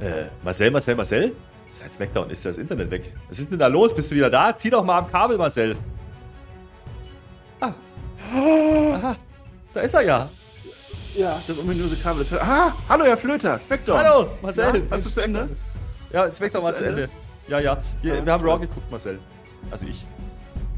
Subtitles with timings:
[0.00, 1.32] Äh, Marcel, Marcel, Marcel?
[1.70, 3.12] Seit Smackdown ist das Internet weg.
[3.28, 3.94] Was ist denn da los?
[3.94, 4.56] Bist du wieder da?
[4.56, 5.76] Zieh doch mal am Kabel, Marcel.
[7.60, 7.72] Ah.
[8.34, 9.16] Aha.
[9.74, 10.28] Da ist er ja.
[11.16, 12.32] Ja, das ominöse Kabel ist.
[12.32, 13.96] Ah, hallo, Herr Flöter, Spectre.
[13.98, 14.64] Hallo, Marcel.
[14.64, 15.48] Ja, hast du zu Ende?
[16.12, 17.08] Ja, Spectre war zu Ende.
[17.48, 17.82] Ja, ja.
[18.02, 18.44] Wir, Ja, wir haben.
[18.44, 19.18] Raw geguckt, Marcel.
[19.70, 20.06] Also ich.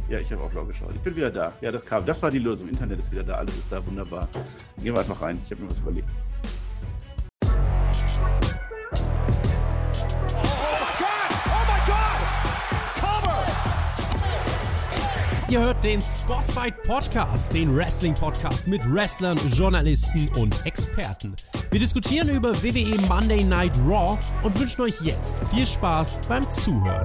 [0.09, 0.91] Ja, ich habe auch Blau geschaut.
[0.95, 1.52] Ich bin wieder da.
[1.61, 2.04] Ja, das Kabel.
[2.07, 2.68] Das war die Lösung.
[2.68, 3.34] Internet ist wieder da.
[3.36, 3.84] Alles ist da.
[3.86, 4.29] Wunderbar.
[4.82, 5.41] Gehen wir einfach rein.
[5.45, 6.09] Ich habe mir was überlegt.
[15.52, 21.37] Ihr hört den Spotfight Podcast, den Wrestling Podcast mit Wrestlern, Journalisten und Experten.
[21.70, 27.05] Wir diskutieren über WWE Monday Night Raw und wünschen euch jetzt viel Spaß beim Zuhören.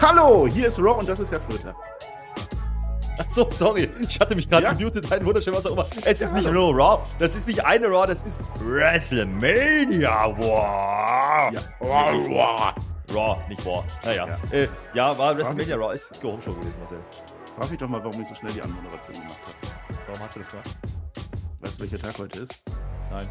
[0.00, 1.74] Hallo, hier ist Raw und das ist Herr Flöter.
[3.18, 3.90] Ach so, sorry.
[4.08, 4.72] Ich hatte mich gerade Ja.
[4.72, 5.10] gemutet.
[5.10, 5.84] Ein wunderschön, was auch immer.
[6.04, 7.02] Es ist nicht nur Raw.
[7.18, 8.06] Das ist nicht eine Raw.
[8.06, 11.52] Das ist WrestleMania Raw.
[11.52, 11.60] Ja.
[11.80, 12.74] Raw.
[13.14, 13.84] Raw, nicht Raw.
[14.04, 14.26] Naja.
[14.26, 14.38] Ja.
[14.52, 15.94] Ja, äh, ja war WrestleMania Raw.
[15.94, 16.98] Ist Go Home Show gewesen, Marcel.
[17.56, 19.98] Frag mich doch mal, warum ich so schnell die Anmoderation gemacht habe.
[20.06, 20.70] Warum hast du das gemacht?
[21.60, 22.62] Weißt du, welcher Tag heute ist?
[23.10, 23.28] Nein.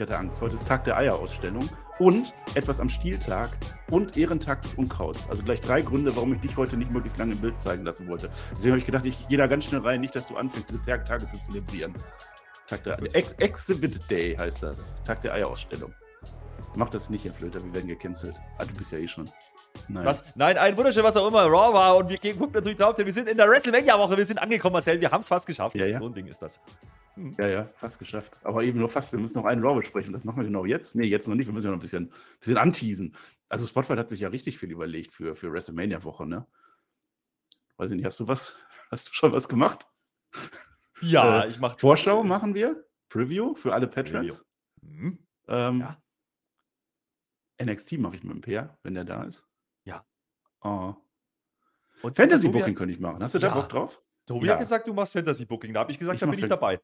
[0.00, 0.40] Ich hatte Angst.
[0.40, 3.50] Heute ist Tag der Eierausstellung und etwas am Stieltag
[3.90, 5.28] und Ehrentag des Unkrauts.
[5.28, 8.08] Also gleich drei Gründe, warum ich dich heute nicht möglichst lange im Bild zeigen lassen
[8.08, 8.30] wollte.
[8.56, 10.80] Deswegen habe ich gedacht, ich gehe da ganz schnell rein, nicht, dass du anfängst, diese
[10.80, 11.92] Tag Tage zu zelebrieren.
[12.66, 14.94] Tag der Ex Exhibit Day heißt das.
[15.04, 15.92] Tag der Eierausstellung.
[16.76, 18.36] Mach das nicht, Herr Flöter, wir werden gecancelt.
[18.56, 19.28] Ah, du bist ja eh schon.
[19.88, 20.06] Nein.
[20.06, 20.34] Was?
[20.34, 21.96] Nein, ein wunderschön, was auch immer Raw war.
[21.98, 24.16] Und wir gucken natürlich drauf, denn wir sind in der WrestleMania-Woche.
[24.16, 24.98] Wir sind angekommen, Marcel.
[24.98, 25.74] Wir haben es fast geschafft.
[25.74, 25.98] Ja, ja.
[25.98, 26.58] So ein Ding ist das.
[27.16, 28.38] Ja, ja, fast geschafft.
[28.44, 29.12] Aber eben nur fast.
[29.12, 30.12] Wir müssen noch einen Raw besprechen.
[30.12, 30.94] Das machen wir genau jetzt.
[30.94, 31.46] Nee, jetzt noch nicht.
[31.46, 33.14] Wir müssen ja noch ein bisschen, bisschen anteasen.
[33.48, 36.46] Also Spotify hat sich ja richtig viel überlegt für, für WrestleMania-Woche, ne?
[37.76, 38.56] Weiß ich nicht, hast du was?
[38.90, 39.86] Hast du schon was gemacht?
[41.00, 42.84] Ja, Äh, ich mach Vorschau machen wir.
[43.08, 44.44] Preview für alle Patrons.
[44.82, 45.18] Hm?
[45.48, 46.02] Ähm, Ja.
[47.62, 49.44] NXT mache ich mit dem Peer, wenn der da ist.
[49.84, 50.04] Ja.
[50.62, 50.94] Oh.
[52.02, 53.22] Und Fantasy Booking könnte ich machen.
[53.22, 53.54] Hast du da Ja.
[53.54, 54.02] Bock drauf?
[54.26, 54.52] Tobi Ja.
[54.54, 55.72] hat gesagt, du machst Fantasy Booking.
[55.74, 56.80] Da habe ich gesagt, Ich da bin ich dabei.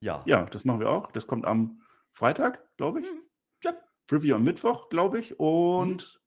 [0.00, 0.22] Ja.
[0.26, 1.10] Ja, das machen wir auch.
[1.12, 1.80] Das kommt am
[2.12, 3.06] Freitag, glaube ich.
[3.64, 3.72] Ja.
[4.06, 5.38] Preview am Mittwoch, glaube ich.
[5.38, 6.20] Und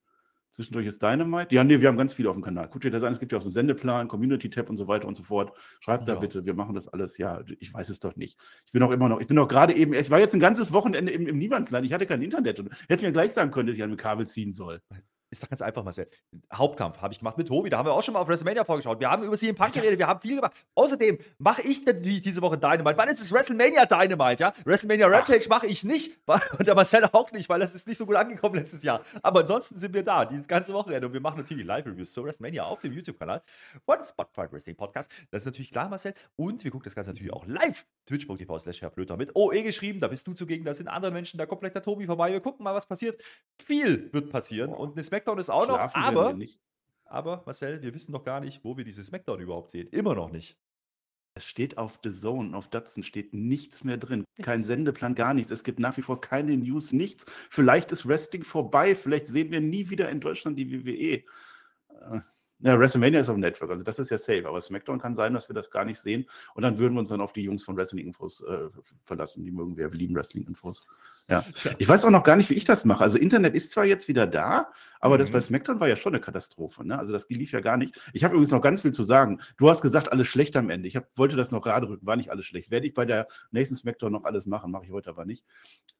[0.51, 1.53] zwischendurch ist Dynamite.
[1.55, 2.67] Ja, nee, wir haben ganz viel auf dem Kanal.
[2.67, 3.11] Guckt dir das an.
[3.13, 5.57] Es gibt ja auch so einen Sendeplan, Community-Tab und so weiter und so fort.
[5.79, 6.19] Schreibt da Ja.
[6.19, 6.45] bitte.
[6.45, 7.17] Wir machen das alles.
[7.17, 8.37] Ja, ich weiß es doch nicht.
[8.65, 10.73] Ich bin auch immer noch, ich bin auch gerade eben, ich war jetzt ein ganzes
[10.73, 11.85] Wochenende im, im Niemandsland.
[11.85, 12.59] Ich hatte kein Internet.
[12.59, 14.81] Und hätte mir gleich sagen können, dass ich an dem Kabel ziehen soll.
[15.31, 16.09] Ist doch ganz einfach, Marcel.
[16.53, 17.69] Hauptkampf habe ich gemacht mit Tobi.
[17.69, 18.99] Da haben wir auch schon mal auf WrestleMania vorgeschaut.
[18.99, 19.81] Wir haben über CM Punk Yes.
[19.83, 19.97] geredet.
[19.99, 20.51] Wir haben viel gemacht.
[20.75, 22.97] Außerdem mache ich natürlich diese Woche Dynamite.
[22.97, 24.43] Wann ist es WrestleMania Dynamite?
[24.43, 24.51] Ja?
[24.65, 26.19] WrestleMania Rampage mache ich nicht.
[26.57, 29.01] Und der Marcel auch nicht, weil das ist nicht so gut angekommen letztes Jahr.
[29.23, 31.07] Aber ansonsten sind wir da, dieses ganze Wochenende.
[31.07, 33.41] Und wir machen natürlich Live-Reviews zu WrestleMania auf dem YouTube-Kanal
[33.85, 35.09] von Spotify Wrestling Podcast.
[35.31, 36.13] Das ist natürlich klar, Marcel.
[36.35, 37.85] Und wir gucken das Ganze natürlich auch live.
[38.05, 40.01] Twitch.tv slash Herr Flöter mit OE geschrieben.
[40.01, 40.65] Da bist du zugegen.
[40.65, 41.37] Da sind andere Menschen.
[41.37, 42.33] Da kommt vielleicht der Tobi vorbei.
[42.33, 43.15] Wir gucken mal, was passiert.
[43.63, 44.73] Viel wird passieren.
[44.73, 45.77] Und eine Smackdown ist auch noch.
[45.77, 46.35] Schlafen werden Aber
[47.11, 49.89] aber Marcel, wir wissen noch gar nicht, wo wir diese Smackdown überhaupt sehen.
[49.91, 50.57] Immer noch nicht.
[51.33, 54.23] Es steht auf The Zone, auf Datsun steht nichts mehr drin.
[54.41, 54.61] Kein.
[54.61, 55.51] Sendeplan, gar nichts.
[55.51, 57.25] Es gibt nach wie vor keine News, nichts.
[57.49, 61.23] Vielleicht ist Wrestling vorbei, vielleicht sehen wir nie wieder in Deutschland die WWE.
[61.89, 62.21] Äh,
[62.63, 64.47] Ja, WrestleMania ist auf dem Network, also das ist ja safe.
[64.47, 66.25] Aber SmackDown kann sein, dass wir das gar nicht sehen.
[66.53, 68.69] Und dann würden wir uns dann auf die Jungs von Wrestling Infos äh,
[69.03, 69.43] verlassen.
[69.43, 70.85] Die mögen wir, wir lieben Wrestling Infos.
[71.27, 71.43] Ja.
[71.79, 73.03] Ich weiß auch noch gar nicht, wie ich das mache.
[73.03, 74.71] Also Internet ist zwar jetzt wieder da,
[75.01, 75.33] aber das Mhm.
[75.33, 76.87] bei SmackDown war ja schon eine Katastrophe.
[76.87, 76.97] Ne?
[76.97, 77.99] Also das lief ja gar nicht.
[78.13, 79.39] Ich habe übrigens noch ganz viel zu sagen.
[79.57, 80.87] Du hast gesagt, alles schlecht am Ende.
[80.87, 82.71] Ich hab, wollte das noch gerade rücken, war nicht alles schlecht.
[82.71, 85.43] Werde ich bei der nächsten SmackDown noch alles machen, mache ich heute aber nicht.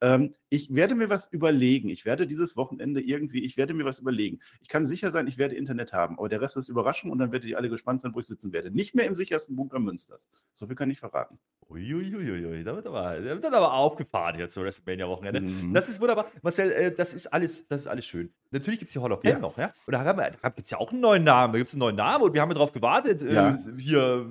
[0.02, 1.90] Ähm, ich werde mir was überlegen.
[1.90, 4.40] Ich werde dieses Wochenende irgendwie, ich werde mir was überlegen.
[4.62, 7.32] Ich kann sicher sein, ich werde Internet haben, aber der Rest ist Überraschung und dann
[7.32, 8.72] werdet ihr alle gespannt sein, wo ich sitzen werde.
[8.72, 10.30] Nicht mehr im sichersten Bunker Münsters.
[10.54, 11.40] So viel kann ich verraten.
[11.70, 15.42] Uiuiuiui, da wird aber, da wird dann aber aufgefahren jetzt so WrestleMania-Wochenende.
[15.42, 15.74] Mhm.
[15.74, 16.28] Das ist wunderbar.
[16.42, 18.34] Marcel, äh, das ist alles, das ist alles schön.
[18.52, 19.40] Natürlich gibt es die Hall of Fame Ja.
[19.40, 19.74] noch, ja?
[19.86, 21.54] Und da, haben wir- da gibt es ja auch einen neuen Namen.
[21.54, 23.22] Da gibt es einen neuen Namen und wir haben darauf gewartet.
[23.22, 23.58] Äh, Ja.
[23.78, 24.26] Hier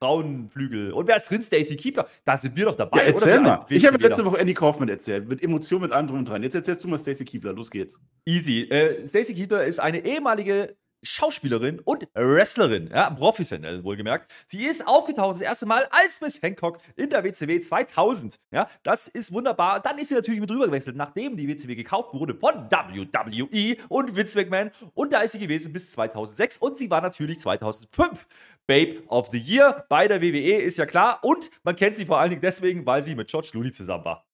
[0.00, 0.92] Frauenflügel.
[0.92, 1.40] Und wer ist drin?
[1.42, 2.06] Stacy Keeper.
[2.24, 2.98] Da sind wir doch dabei.
[2.98, 3.60] Ja, erzähl mal.
[3.70, 6.42] Ich habe letzte Woche Andy Kaufmann erzählt, mit Emotionen, mit allem drum und dran.
[6.42, 7.52] Jetzt erzählst du mal Stacey Keebler.
[7.52, 7.98] Los geht's.
[8.26, 8.62] Easy.
[8.62, 14.30] Äh, Stacey Keeper ist eine ehemalige Schauspielerin und Wrestlerin, ja, professionell wohlgemerkt.
[14.46, 18.38] Sie ist aufgetaucht das erste Mal als Miss Hancock in der WCW 2000.
[18.50, 19.80] Ja, das ist wunderbar.
[19.80, 24.16] Dann ist sie natürlich mit rüber gewechselt, nachdem die WCW gekauft wurde von WWE und
[24.16, 24.70] Vince McMahon.
[24.94, 28.26] Und da ist sie gewesen bis 2006 und sie war natürlich 2005
[28.66, 31.18] Babe of the Year bei der WWE, ist ja klar.
[31.22, 34.26] Und man kennt sie vor allen Dingen deswegen, weil sie mit George Clooney zusammen war.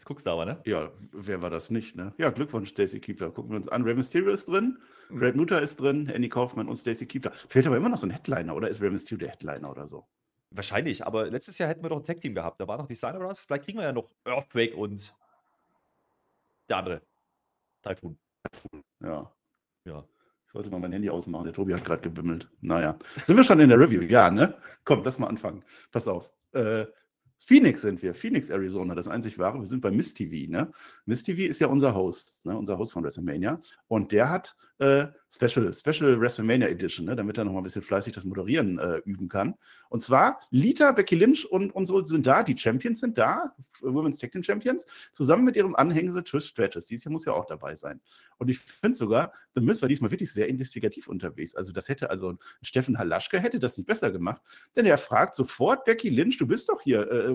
[0.00, 0.58] Jetzt guckst du aber, ne?
[0.64, 2.14] Ja, wer war das nicht, ne?
[2.16, 3.30] Ja, Glückwunsch, Stacey Keebler.
[3.32, 3.82] Gucken wir uns an.
[3.82, 4.78] Rey Mysterio ist drin,
[5.10, 7.32] Great Muta ist drin, Andy Kaufmann und Stacey Keebler.
[7.32, 10.06] Fehlt aber immer noch so ein Headliner, oder ist Rey Mysterio der Headliner oder so?
[10.52, 12.58] Wahrscheinlich, aber letztes Jahr hätten wir doch ein Tag-Team gehabt.
[12.58, 13.40] Da waren noch die Steiner Brothers.
[13.42, 15.14] Vielleicht kriegen wir ja noch Earthquake und
[16.70, 17.02] der andere.
[17.82, 18.18] Typhoon.
[19.00, 19.30] Ja.
[19.84, 20.02] Ja.
[20.46, 21.44] Ich sollte mal mein Handy ausmachen.
[21.44, 22.48] Der Tobi hat gerade gebimmelt.
[22.62, 22.96] Naja.
[23.22, 24.00] Sind wir schon in der Review?
[24.00, 24.54] Ja, ne?
[24.82, 25.62] Komm, lass mal anfangen.
[25.92, 26.30] Pass auf.
[26.52, 26.86] Äh,
[27.46, 29.58] Phoenix sind wir, Phoenix, Arizona, das einzig wahre.
[29.58, 30.50] Wir sind bei Miss TV.
[30.50, 30.70] Ne?
[31.06, 32.56] Miss TV ist ja unser Host, ne?
[32.56, 33.60] unser Host von WrestleMania.
[33.88, 37.14] Und der hat äh, Special, Special WrestleMania Edition, ne?
[37.14, 39.54] damit er noch mal ein bisschen fleißig das Moderieren äh, üben kann.
[39.88, 44.18] Und zwar Lita, Becky Lynch und, und so sind da, die Champions sind da, Women's
[44.18, 46.86] Tag Team Champions, zusammen mit ihrem Anhängsel Trish Stratus.
[46.86, 48.00] Dies hier muss ja auch dabei sein.
[48.38, 51.54] Und ich finde sogar, The Miz war diesmal wirklich sehr investigativ unterwegs.
[51.54, 54.42] Also das hätte also Steffen Halaschke hätte das nicht besser gemacht,
[54.74, 57.34] denn er fragt sofort Becky Lynch, du bist doch hier äh,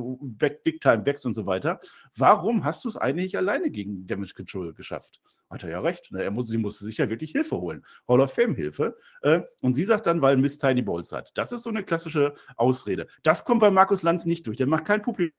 [0.64, 1.80] Big Time Backs und so weiter.
[2.16, 5.22] Warum hast du es eigentlich alleine gegen Damage Control geschafft?
[5.56, 6.12] Hat er ja recht.
[6.12, 6.22] Ne?
[6.22, 7.82] Er muss, sie musste sich ja wirklich Hilfe holen.
[8.10, 8.98] Hall of Fame Hilfe.
[9.22, 11.32] Äh, und sie sagt dann, weil Miss Tiny Balls hat.
[11.38, 13.08] Das ist so eine klassische Ausrede.
[13.24, 14.58] Das kommt bei Markus Lanz nicht durch.
[14.58, 15.34] Der macht kein Publikum.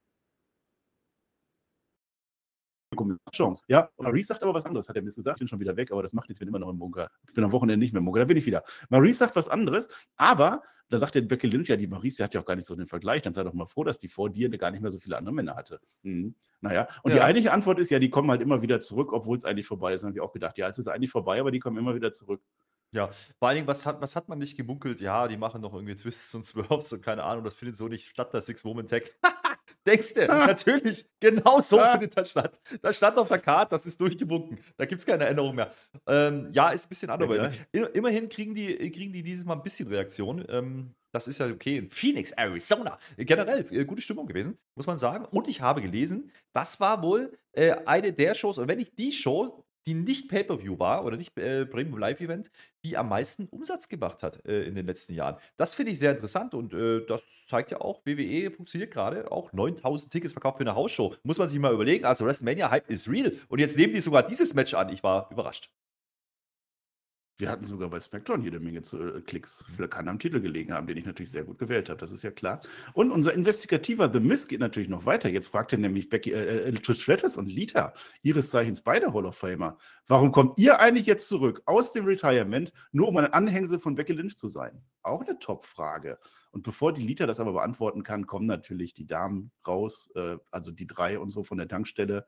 [3.32, 3.64] Chance.
[3.68, 5.92] Ja, Maurice sagt aber was anderes, hat er mir gesagt, ich bin schon wieder weg,
[5.92, 7.10] aber das macht nichts, wenn immer noch im Bunker.
[7.28, 8.62] Ich bin am Wochenende nicht mehr im Bunker, da bin ich wieder.
[8.88, 12.34] Maurice sagt was anderes, aber da sagt der Becky Lynch, ja, die Maurice, die hat
[12.34, 14.30] ja auch gar nicht so den Vergleich, dann sei doch mal froh, dass die vor
[14.30, 15.80] dir gar nicht mehr so viele andere Männer hatte.
[16.02, 16.34] Mhm.
[16.60, 17.16] Naja, und ja.
[17.16, 19.94] die eigentliche Antwort ist ja, die kommen halt immer wieder zurück, obwohl es eigentlich vorbei
[19.94, 20.02] ist.
[20.02, 22.12] Dann habe ich auch gedacht, ja, es ist eigentlich vorbei, aber die kommen immer wieder
[22.12, 22.40] zurück.
[22.92, 23.08] Ja,
[23.38, 25.00] vor allen Dingen, was hat, was hat man nicht gemunkelt?
[25.00, 28.06] Ja, die machen noch irgendwie Twists und Swerves und keine Ahnung, das findet so nicht
[28.06, 29.12] statt, das Six-Moment-Tag.
[29.86, 30.30] Denkst du?
[30.30, 30.46] Ah.
[30.46, 31.06] Natürlich.
[31.20, 31.92] Genau so ah.
[31.92, 32.60] findet das statt.
[32.82, 34.58] Das stand auf der Karte, das ist durchgewunken.
[34.76, 35.72] Da gibt es keine Erinnerung mehr.
[36.06, 37.52] Ähm, ja, ist ein bisschen anders.
[37.72, 40.44] Ja, Immerhin kriegen die, kriegen die dieses Mal ein bisschen Reaktion.
[40.48, 41.78] Ähm, das ist ja okay.
[41.78, 42.98] In Phoenix, Arizona.
[43.16, 45.24] Generell äh, gute Stimmung gewesen, muss man sagen.
[45.24, 49.12] Und ich habe gelesen, das war wohl äh, eine der Shows, und wenn nicht die
[49.12, 52.50] Show, die nicht Pay-Per-View war oder nicht äh, Premium Live-Event,
[52.84, 55.36] die am meisten Umsatz gemacht hat äh, in den letzten Jahren.
[55.56, 59.30] Das finde ich sehr interessant und äh, das zeigt ja auch, WWE funktioniert gerade.
[59.30, 61.14] Auch 9000 Tickets verkauft für eine Hausshow.
[61.22, 62.04] Muss man sich mal überlegen.
[62.04, 63.32] Also WrestleMania-Hype ist real.
[63.48, 64.88] Und jetzt nehmen die sogar dieses Match an.
[64.88, 65.70] Ich war überrascht.
[67.38, 69.62] Wir hatten sogar bei SmackDown jede Menge zu, äh, Klicks.
[69.74, 72.00] Vielleicht kann am Titel gelegen haben, den ich natürlich sehr gut gewählt habe.
[72.00, 72.62] Das ist ja klar.
[72.94, 75.28] Und unser investigativer The Miz geht natürlich noch weiter.
[75.28, 77.92] Jetzt fragt er nämlich Becky, äh, äh, Trish Stratus und Lita,
[78.22, 79.76] ihres Zeichens beide Hall of Famer.
[80.06, 84.14] Warum kommt ihr eigentlich jetzt zurück aus dem Retirement, nur um ein Anhängsel von Becky
[84.14, 84.82] Lynch zu sein?
[85.02, 86.18] Auch eine Top-Frage.
[86.52, 90.72] Und bevor die Lita das aber beantworten kann, kommen natürlich die Damen raus, äh, also
[90.72, 92.24] die drei und so von der Tankstelle.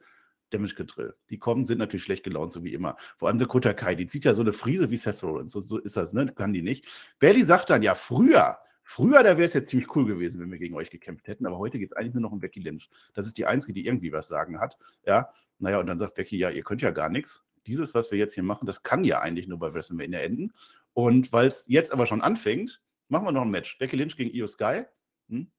[0.50, 1.14] Damage Control.
[1.30, 2.96] Die kommen, sind natürlich schlecht gelaunt, so wie immer.
[3.16, 5.52] Vor allem der Kota Kai, die zieht ja so eine Friese wie Seth Rollins.
[5.52, 6.26] So, so ist das, ne?
[6.26, 6.86] Kann die nicht.
[7.18, 10.58] Bailey sagt dann, ja, früher, früher, da wäre es ja ziemlich cool gewesen, wenn wir
[10.58, 12.88] gegen euch gekämpft hätten, aber heute geht es eigentlich nur noch um Becky Lynch.
[13.14, 14.78] Das ist die Einzige, die irgendwie was sagen hat.
[15.06, 17.44] Ja, naja, und dann sagt Becky, ja, ihr könnt ja gar nichts.
[17.66, 20.52] Dieses, was wir jetzt hier machen, das kann ja eigentlich nur bei WrestleMania enden.
[20.94, 23.76] Und weil es jetzt aber schon anfängt, machen wir noch ein Match.
[23.78, 24.84] Becky Lynch gegen Io Sky.
[25.28, 25.50] Hm?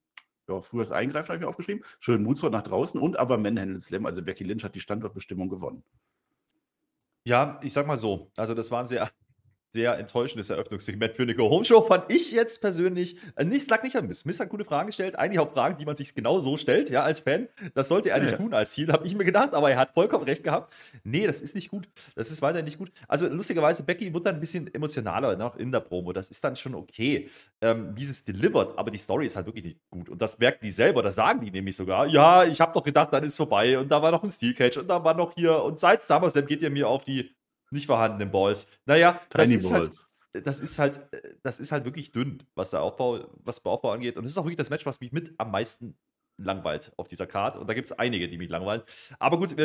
[0.50, 1.84] Ja, frühes Eingreifen habe ich mir aufgeschrieben.
[2.00, 4.06] Schön Moonsault nach draußen und aber Manhandle Slam.
[4.06, 5.82] Also Becky Lynch hat die Standortbestimmung gewonnen.
[7.24, 8.30] Ja, ich sag mal so.
[8.36, 9.08] Also, das waren sehr
[9.72, 13.16] sehr enttäuschendes Eröffnungssegment für eine Go-Home-Show, fand ich jetzt persönlich.
[13.36, 14.24] Äh, nicht, lag nicht an Miss.
[14.24, 15.16] Miss hat gute Fragen gestellt.
[15.16, 17.48] Eigentlich auch Fragen, die man sich genau so stellt, ja, als Fan.
[17.74, 18.36] Das sollte er nicht ja.
[18.36, 20.74] tun als Ziel, habe ich mir gedacht, aber er hat vollkommen recht gehabt.
[21.04, 21.88] Nee, das ist nicht gut.
[22.16, 22.90] Das ist weiterhin nicht gut.
[23.06, 26.12] Also, lustigerweise, Becky wird dann ein bisschen emotionaler noch in der Promo.
[26.12, 27.30] Das ist dann schon okay,
[27.60, 30.08] ähm, wie sie es delivert, aber die Story ist halt wirklich nicht gut.
[30.08, 32.06] Und das merken die selber, das sagen die nämlich sogar.
[32.08, 34.54] Ja, ich habe doch gedacht, dann ist es vorbei und da war noch ein Steel
[34.54, 37.30] Cage und da war noch hier und seit SummerSlam geht ihr mir auf die
[37.70, 38.68] nicht vorhandenen Balls.
[38.86, 39.98] Naja, Tiny das ist halt Balls.
[39.98, 41.00] halt das ist halt,
[41.42, 44.16] das ist halt wirklich dünn, was der Aufbau, was der Aufbau angeht.
[44.16, 45.98] Und das ist auch wirklich das Match, was mich mit am meisten
[46.36, 47.60] langweilt auf dieser Karte.
[47.60, 48.82] Und da gibt es einige, die mich langweilen.
[49.18, 49.56] Aber gut,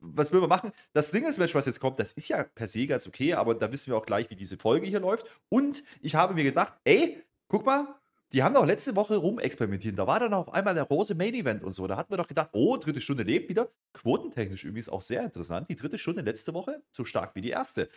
[0.00, 0.72] was will man machen?
[0.92, 3.90] Das Singles-Match, was jetzt kommt, das ist ja per se ganz okay, aber da wissen
[3.90, 5.26] wir auch gleich, wie diese Folge hier läuft.
[5.48, 7.99] Und ich habe mir gedacht, ey, guck mal,
[8.32, 9.98] die haben doch letzte Woche rumexperimentiert.
[9.98, 11.86] Da war dann auf einmal der große Main Event und so.
[11.86, 13.70] Da hatten wir doch gedacht, oh, dritte Stunde lebt wieder.
[13.92, 15.68] Quotentechnisch übrigens auch sehr interessant.
[15.68, 17.88] Die dritte Stunde letzte Woche so stark wie die erste.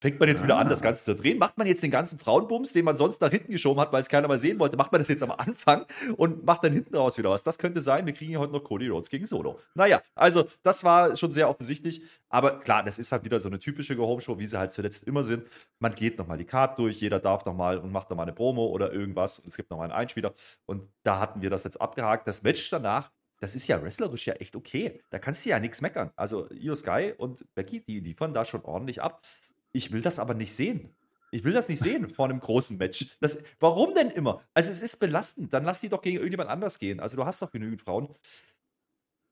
[0.00, 0.84] Fängt man jetzt wieder an, das ah.
[0.84, 1.38] Ganze zu drehen?
[1.38, 4.08] Macht man jetzt den ganzen Frauenbums, den man sonst nach hinten geschoben hat, weil es
[4.08, 5.86] keiner mal sehen wollte, macht man das jetzt am Anfang
[6.16, 7.42] und macht dann hinten raus wieder was?
[7.42, 9.58] Das könnte sein, wir kriegen hier heute noch Cody Rhodes gegen Solo.
[9.74, 13.58] Naja, also das war schon sehr offensichtlich, aber klar, das ist halt wieder so eine
[13.58, 15.46] typische Go-Home-Show, wie sie halt zuletzt immer sind.
[15.80, 18.92] Man geht nochmal die Karte durch, jeder darf nochmal und macht nochmal eine Promo oder
[18.92, 19.44] irgendwas.
[19.44, 20.32] Es gibt nochmal einen Einspieler
[20.66, 22.28] und da hatten wir das jetzt abgehakt.
[22.28, 25.00] Das Match danach das ist ja wrestlerisch ja echt okay.
[25.10, 26.10] Da kannst du ja nichts meckern.
[26.16, 29.22] Also Io Sky und Becky, die liefern da schon ordentlich ab.
[29.72, 30.94] Ich will das aber nicht sehen.
[31.30, 33.18] Ich will das nicht sehen vor einem großen Match.
[33.20, 34.42] Das, warum denn immer?
[34.54, 35.52] Also es ist belastend.
[35.52, 37.00] Dann lass die doch gegen irgendjemand anders gehen.
[37.00, 38.14] Also du hast doch genügend Frauen.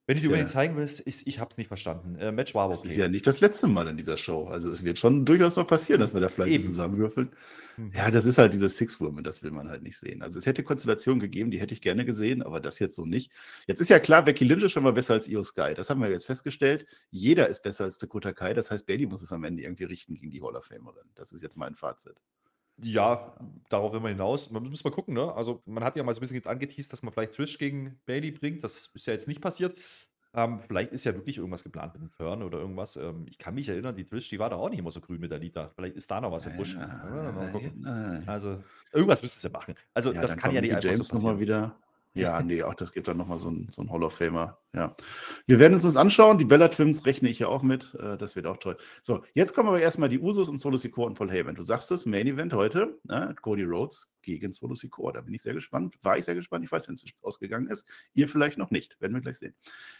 [0.06, 2.14] Wenn du Ist die unbedingt ja, zeigen willst, ich, ich habe es nicht verstanden.
[2.14, 3.00] Äh, Match war aber das ist okay.
[3.00, 4.46] ja nicht das letzte Mal in dieser Show.
[4.46, 7.30] Also es wird schon durchaus noch passieren, dass wir da fleißig zusammenwürfeln.
[7.76, 7.90] Mhm.
[7.92, 10.22] Ja, das ist halt dieses Six-Woman, das will man halt nicht sehen.
[10.22, 13.32] Also es hätte Konstellationen gegeben, die hätte ich gerne gesehen, aber das jetzt so nicht.
[13.66, 15.74] Jetzt ist ja klar, Becky Lynch ist schon mal besser als Io Sky.
[15.74, 16.86] Das haben wir jetzt festgestellt.
[17.10, 18.54] Jeder ist besser als Dakota Kai.
[18.54, 21.08] Das heißt, Bailey muss es am Ende irgendwie richten gegen die Hall of Famerin.
[21.16, 22.14] Das ist jetzt mein Fazit.
[22.82, 23.34] Ja,
[23.70, 24.50] darauf will man hinaus.
[24.50, 25.32] Man muss mal gucken, ne?
[25.34, 28.32] Also, man hat ja mal so ein bisschen angeteased, dass man vielleicht Trish gegen Bailey
[28.32, 28.62] bringt.
[28.64, 29.78] Das ist ja jetzt nicht passiert.
[30.34, 32.96] Ähm, vielleicht ist ja wirklich irgendwas geplant mit dem Turn oder irgendwas.
[32.96, 35.20] Ähm, ich kann mich erinnern, die Trish, die war da auch nicht immer so grün
[35.20, 35.70] mit der Lita.
[35.74, 36.74] Vielleicht ist da noch was im Busch.
[36.74, 38.22] Ja, mal.
[38.26, 39.74] Also, irgendwas müsste sie machen.
[39.94, 41.40] Also, Ja, das kann ja nicht einfach James so passieren.
[41.40, 41.76] wieder.
[42.12, 44.58] Ja, nee, auch das gibt dann nochmal so ein, so ein Hall of Famer.
[44.76, 44.94] Ja.
[45.46, 46.36] Wir werden es uns anschauen.
[46.36, 47.96] Die Bella Twins rechne ich ja auch mit.
[47.98, 48.76] Äh, Das wird auch toll.
[49.00, 51.54] So, jetzt kommen aber erstmal die Usos und Solo Sikoa und Paul Heyman.
[51.54, 53.34] Du sagst es, Main Event heute, ne?
[53.40, 55.12] Cody Rhodes gegen Solo Sikoa.
[55.12, 55.94] Da bin ich sehr gespannt.
[56.02, 56.64] War ich sehr gespannt.
[56.64, 57.86] Ich weiß, wenn es ausgegangen ist.
[58.12, 59.00] Ihr vielleicht noch nicht.
[59.00, 59.54] Werden wir gleich sehen.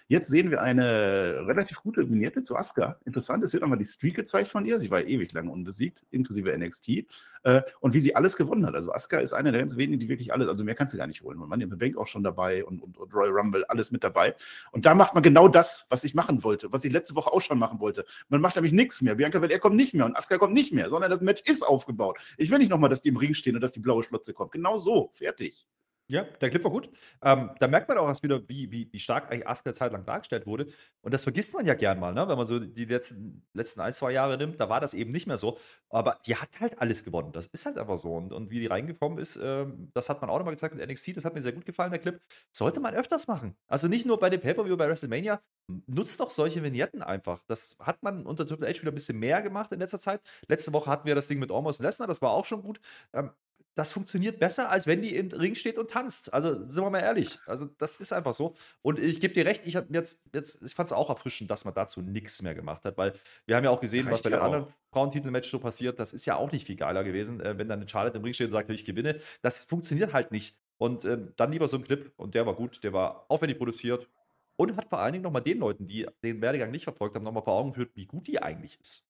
[0.08, 2.98] Jetzt sehen wir eine relativ gute Vignette zu Asuka.
[3.06, 4.78] Interessant, es wird einmal die Streak gezeigt von ihr.
[4.78, 7.06] Sie war ewig lange unbesiegt, inklusive NXT.
[7.44, 8.74] Äh, und wie sie alles gewonnen hat.
[8.74, 11.06] Also Asuka ist eine der ganz wenigen, die wirklich alles, also mehr kannst du gar
[11.06, 11.38] nicht holen.
[11.40, 14.02] Und Money in the Bank auch schon dabei und, und, und Royal Rumble, alles mit
[14.02, 14.34] dabei.
[14.72, 17.40] Und da macht man genau das, was ich machen wollte, was ich letzte Woche auch
[17.40, 18.04] schon machen wollte.
[18.28, 19.14] Man macht nämlich nichts mehr.
[19.14, 22.18] Bianca Belair kommt nicht mehr und Asuka kommt nicht mehr, sondern das Match ist aufgebaut.
[22.36, 24.52] Ich will nicht nochmal, dass die im Ring stehen und dass die blaue Schlotze kommt.
[24.52, 25.66] Genau so, fertig.
[26.08, 26.88] Ja, der Clip war gut.
[27.20, 29.90] Ähm, da merkt man auch erst wieder, wie, wie, wie stark eigentlich Asuka eine Zeit
[29.92, 30.68] lang dargestellt wurde.
[31.00, 32.28] Und das vergisst man ja gern mal, ne?
[32.28, 34.60] wenn man so die letzten, letzten ein, zwei Jahre nimmt.
[34.60, 35.58] Da war das eben nicht mehr so.
[35.90, 37.32] Aber die hat halt alles gewonnen.
[37.32, 38.14] Das ist halt einfach so.
[38.14, 41.16] Und, und wie die reingekommen ist, ähm, das hat man auch nochmal gezeigt mit NXT.
[41.16, 42.20] Das hat mir sehr gut gefallen, der Clip.
[42.52, 43.56] Sollte man öfters machen.
[43.66, 45.42] Also nicht nur bei dem Pay-Per-View bei WrestleMania.
[45.88, 47.42] Nutzt doch solche Vignetten einfach.
[47.48, 50.20] Das hat man unter Triple H wieder ein bisschen mehr gemacht in letzter Zeit.
[50.46, 52.06] Letzte Woche hatten wir das Ding mit Almost Lesnar.
[52.06, 52.80] Das war auch schon gut.
[53.12, 53.30] Ähm,
[53.76, 56.32] das funktioniert besser, als wenn die im Ring steht und tanzt.
[56.32, 57.38] Also, sind wir mal ehrlich.
[57.46, 58.54] Also, das ist einfach so.
[58.80, 61.66] Und ich gebe dir recht, ich habe jetzt, jetzt, ich fand es auch erfrischend, dass
[61.66, 63.12] man dazu nichts mehr gemacht hat, weil
[63.44, 64.92] wir haben ja auch gesehen, was Reicht bei ja den anderen auch.
[64.92, 66.00] Frauentitelmatch so passiert.
[66.00, 68.32] Das ist ja auch nicht viel geiler gewesen, äh, wenn dann eine Charlotte im Ring
[68.32, 69.20] steht und sagt, ich gewinne.
[69.42, 70.58] Das funktioniert halt nicht.
[70.78, 74.08] Und ähm, dann lieber so ein Clip und der war gut, der war aufwendig produziert
[74.56, 77.42] und hat vor allen Dingen nochmal den Leuten, die den Werdegang nicht verfolgt haben, nochmal
[77.42, 79.05] vor Augen geführt, wie gut die eigentlich ist.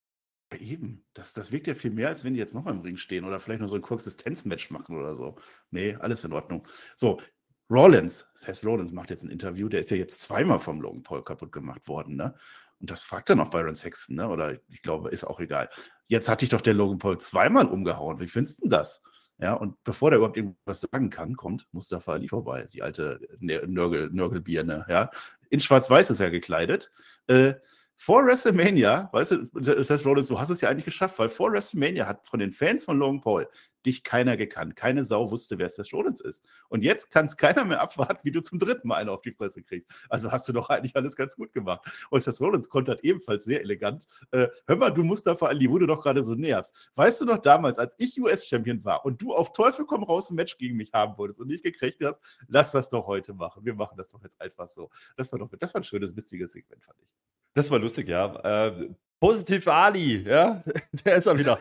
[0.59, 3.25] Eben, das, das wirkt ja viel mehr, als wenn die jetzt nochmal im Ring stehen
[3.25, 5.37] oder vielleicht nur so ein Koexistenzmatch machen oder so.
[5.71, 6.67] Nee, alles in Ordnung.
[6.95, 7.21] So,
[7.69, 11.25] Rollins, heißt, Rollins macht jetzt ein Interview, der ist ja jetzt zweimal vom Logan Paul
[11.25, 12.35] kaputt gemacht worden, ne?
[12.79, 14.29] Und das fragt dann auch Byron Sexton, ne?
[14.29, 15.69] Oder ich glaube, ist auch egal.
[16.07, 18.21] Jetzt hat dich doch der Logan Paul zweimal umgehauen.
[18.21, 19.03] Wie findest du denn das?
[19.39, 24.11] Ja, und bevor der überhaupt irgendwas sagen kann, kommt Mustafa Ali vorbei, die alte Nörgel,
[24.11, 25.11] Nörgelbirne, ja.
[25.51, 26.91] In Schwarz-Weiß ist er gekleidet.
[27.27, 27.55] Äh,
[27.97, 32.07] vor WrestleMania, weißt du, Seth Rollins, du hast es ja eigentlich geschafft, weil vor WrestleMania
[32.07, 33.49] hat von den Fans von Logan Paul
[33.87, 34.77] dich keiner gekannt.
[34.77, 36.45] Keine Sau wusste, wer Seth Rollins ist.
[36.69, 39.33] Und jetzt kann es keiner mehr abwarten, wie du zum dritten Mal einen auf die
[39.33, 39.91] Fresse kriegst.
[40.09, 41.89] Also hast du doch eigentlich alles ganz gut gemacht.
[42.11, 44.07] Und Seth Rollins kontert ebenfalls sehr elegant.
[44.33, 46.91] Äh, hör mal, du Mustafa Ali, wo du doch gerade so nervst.
[46.97, 50.35] Weißt du noch damals, als ich US-Champion war und du auf Teufel komm raus ein
[50.35, 53.65] Match gegen mich haben wolltest und nicht gekriegt hast, lass das doch heute machen.
[53.65, 54.91] Wir machen das doch jetzt einfach so.
[55.17, 57.36] Das war doch, das war ein schönes, witziges Segment, fand ich.
[57.57, 58.67] Das war lustig, ja.
[58.67, 60.63] Äh, positiv Ali, ja,
[61.07, 61.59] der ist er wieder.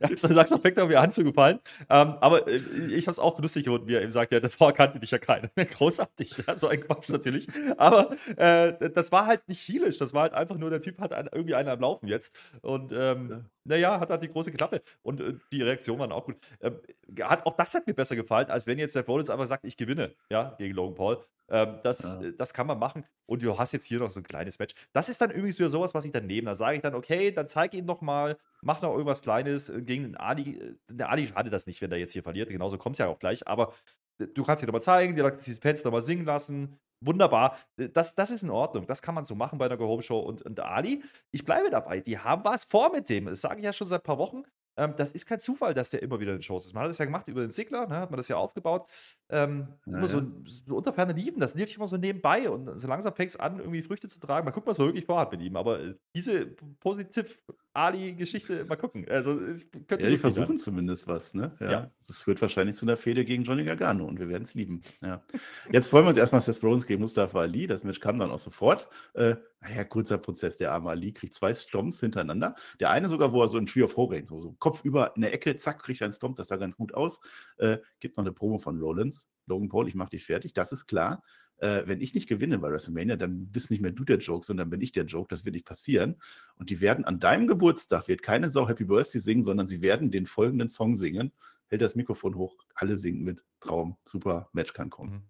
[0.00, 1.60] Er ist langsam fängt er mir an zu gefallen.
[1.90, 4.72] Ähm, aber äh, ich habe es auch lustig gefunden, wie er ihm sagt, ja, davor
[4.72, 5.50] kannte dich ja keiner.
[5.54, 7.46] Großartig, ja, so ein Quatsch natürlich.
[7.76, 11.12] Aber äh, das war halt nicht heelisch, das war halt einfach nur, der Typ hat
[11.12, 12.34] einen, irgendwie einen am Laufen jetzt.
[12.62, 13.44] Und ähm.
[13.68, 14.82] Naja, hat halt die große Klappe.
[15.02, 16.36] Und äh, die Reaktionen waren auch gut.
[16.60, 16.80] Ähm,
[17.22, 19.76] hat, auch das hat mir besser gefallen, als wenn jetzt der Rollins einfach sagt, ich
[19.76, 21.24] gewinne, ja, gegen Logan Paul.
[21.50, 22.28] Ähm, das, Ja.
[22.28, 23.04] äh, das kann man machen.
[23.26, 24.74] Und du hast jetzt hier noch so ein kleines Match.
[24.92, 26.46] Das ist dann übrigens wieder sowas, was ich dann nehme.
[26.46, 29.80] Da sage ich dann, okay, dann zeig ihn noch mal, mach noch irgendwas Kleines äh,
[29.82, 30.58] gegen den Ali.
[30.58, 32.50] Äh, Der Ali schadet das nicht, wenn der jetzt hier verliert.
[32.50, 33.46] Genauso kommt es ja auch gleich.
[33.46, 33.72] Aber
[34.18, 36.78] du kannst ihn nochmal zeigen, dir diese Pets nochmal singen lassen.
[37.00, 37.56] Wunderbar.
[37.76, 38.86] Das, das ist in Ordnung.
[38.86, 40.18] Das kann man so machen bei einer Go-Home-Show.
[40.18, 42.00] Und, und Ali, ich bleibe dabei.
[42.00, 43.26] Die haben was vor mit dem.
[43.26, 44.42] Das sage ich ja schon seit ein paar Wochen.
[44.78, 46.72] Ähm, das ist kein Zufall, dass der immer wieder in den Shows ist.
[46.72, 48.88] Man hat das ja gemacht über den Sigler, ne, hat man das ja aufgebaut.
[49.28, 52.86] Ähm, Ja, immer so, so unter ferner Liefen, das lief immer so nebenbei und so
[52.86, 54.44] langsam fängt es an, irgendwie Früchte zu tragen.
[54.44, 55.56] Mal gucken, was man wirklich vorhat mit ihm.
[55.56, 56.46] Aber äh, diese
[56.78, 57.42] positiv
[57.86, 59.06] Ali-Geschichte, mal gucken.
[59.08, 60.58] Also, es könnte Ja, die versuchen werden.
[60.58, 61.56] zumindest was, ne?
[61.60, 61.70] Ja.
[61.70, 61.90] Ja.
[62.06, 64.82] Das führt wahrscheinlich zu einer Fehde gegen Johnny Gargano und wir werden es lieben.
[65.02, 65.22] Ja.
[65.70, 67.66] Jetzt freuen wir uns erstmal, Seth Rollins gegen Mustafa Ali.
[67.66, 68.88] Das Match kam dann auch sofort.
[69.14, 70.56] Äh, naja, kurzer Prozess.
[70.56, 72.54] Der arme Ali kriegt zwei Stomps hintereinander.
[72.80, 75.22] Der eine sogar, wo er so ein Tree of Horror, so, so Kopf über in
[75.22, 76.36] der Ecke, zack, kriegt er einen Stomp.
[76.36, 77.20] Das sah ganz gut aus.
[77.58, 79.28] Äh, gibt noch eine Promo von Rollins.
[79.46, 80.52] Logan Paul, ich mach dich fertig.
[80.52, 81.22] Das ist klar.
[81.58, 84.70] Äh, wenn ich nicht gewinne bei WrestleMania, dann bist nicht mehr du der Joke, sondern
[84.70, 85.28] bin ich der Joke.
[85.28, 86.16] Das wird nicht passieren.
[86.56, 90.10] Und die werden an deinem Geburtstag, wird keine Sau Happy Birthday singen, sondern sie werden
[90.10, 91.32] den folgenden Song singen.
[91.66, 93.42] Hält das Mikrofon hoch, alle singen mit.
[93.60, 95.12] Traum, super, Match kann kommen.
[95.12, 95.22] Mhm.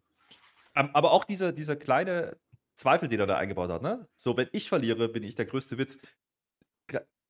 [0.77, 2.37] Ähm, aber auch dieser, dieser kleine
[2.75, 4.07] Zweifel, den er da eingebaut hat, ne?
[4.15, 5.99] So, wenn ich verliere, bin ich der größte Witz.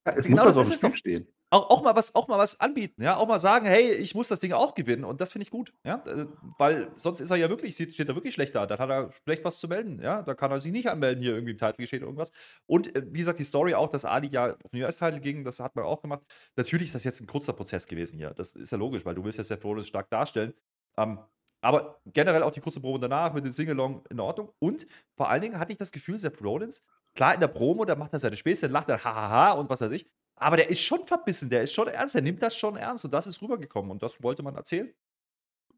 [0.05, 0.97] Es Genau muss das auf dem.
[0.97, 1.29] Spiel stehen.
[1.51, 4.29] Auch, auch, mal was, auch mal was anbieten, ja, auch mal sagen, hey, ich muss
[4.29, 6.27] das Ding auch gewinnen und das finde ich gut, ja, äh,
[6.59, 9.47] weil sonst ist er ja wirklich, steht er wirklich schlecht da, dann hat er schlecht
[9.47, 12.01] was zu melden, ja, da kann er sich nicht anmelden hier irgendwie im Titel geschehen
[12.01, 12.33] oder irgendwas.
[12.67, 15.59] Und äh, wie gesagt, die Story auch, dass Ali ja auf den US-Titel ging, das
[15.59, 16.21] hat man auch gemacht,
[16.55, 19.25] natürlich ist das jetzt ein kurzer Prozess gewesen hier, das ist ja logisch, weil du
[19.25, 20.53] willst ja Seth Rollins stark darstellen,
[20.99, 21.19] ähm,
[21.61, 24.53] aber generell auch die kurze Promo danach mit dem Singalong in Ordnung.
[24.59, 24.87] Und
[25.17, 28.13] vor allen Dingen hatte ich das Gefühl, Seth Rollins, klar in der Promo, da macht
[28.13, 30.07] er seine Späße, lacht er hahaha und was weiß ich,
[30.41, 33.13] aber der ist schon verbissen, der ist schon ernst, der nimmt das schon ernst und
[33.13, 34.93] das ist rübergekommen und das wollte man erzählen.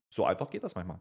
[0.09, 1.00] So einfach geht das manchmal.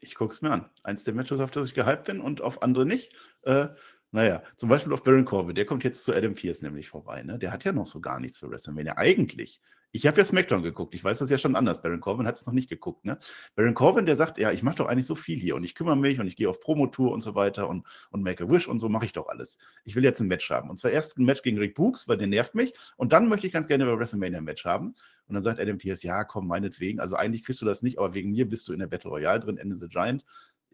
[0.00, 0.70] Ich gucke es mir an.
[0.82, 3.14] Eins der Matches, auf das ich gehypt bin und auf andere nicht.
[3.42, 3.68] Äh,
[4.10, 5.54] naja, zum Beispiel auf Baron Corbin.
[5.54, 7.22] Der kommt jetzt zu Adam Pierce nämlich vorbei.
[7.22, 7.38] Ne?
[7.38, 8.96] Der hat ja noch so gar nichts für WrestleMania.
[8.96, 9.60] Eigentlich.
[9.96, 10.92] Ich habe ja SmackDown geguckt.
[10.92, 11.80] Ich weiß das ja schon anders.
[11.80, 13.04] Baron Corbin hat es noch nicht geguckt.
[13.04, 13.16] Ne?
[13.54, 15.96] Baron Corbin, der sagt, ja, ich mache doch eigentlich so viel hier und ich kümmere
[15.96, 19.04] mich und ich gehe auf Promotour und so weiter und, und Make-A-Wish und so mache
[19.04, 19.60] ich doch alles.
[19.84, 20.68] Ich will jetzt ein Match haben.
[20.68, 22.72] Und zwar erst ein Match gegen Rick Books, weil der nervt mich.
[22.96, 24.96] Und dann möchte ich ganz gerne bei WrestleMania ein Match haben.
[25.28, 26.98] Und dann sagt Adam Pierce, ja, komm, meinetwegen.
[26.98, 29.38] Also eigentlich kriegst du das nicht, aber wegen mir bist du in der Battle Royale
[29.38, 30.24] drin, Ende the Giant.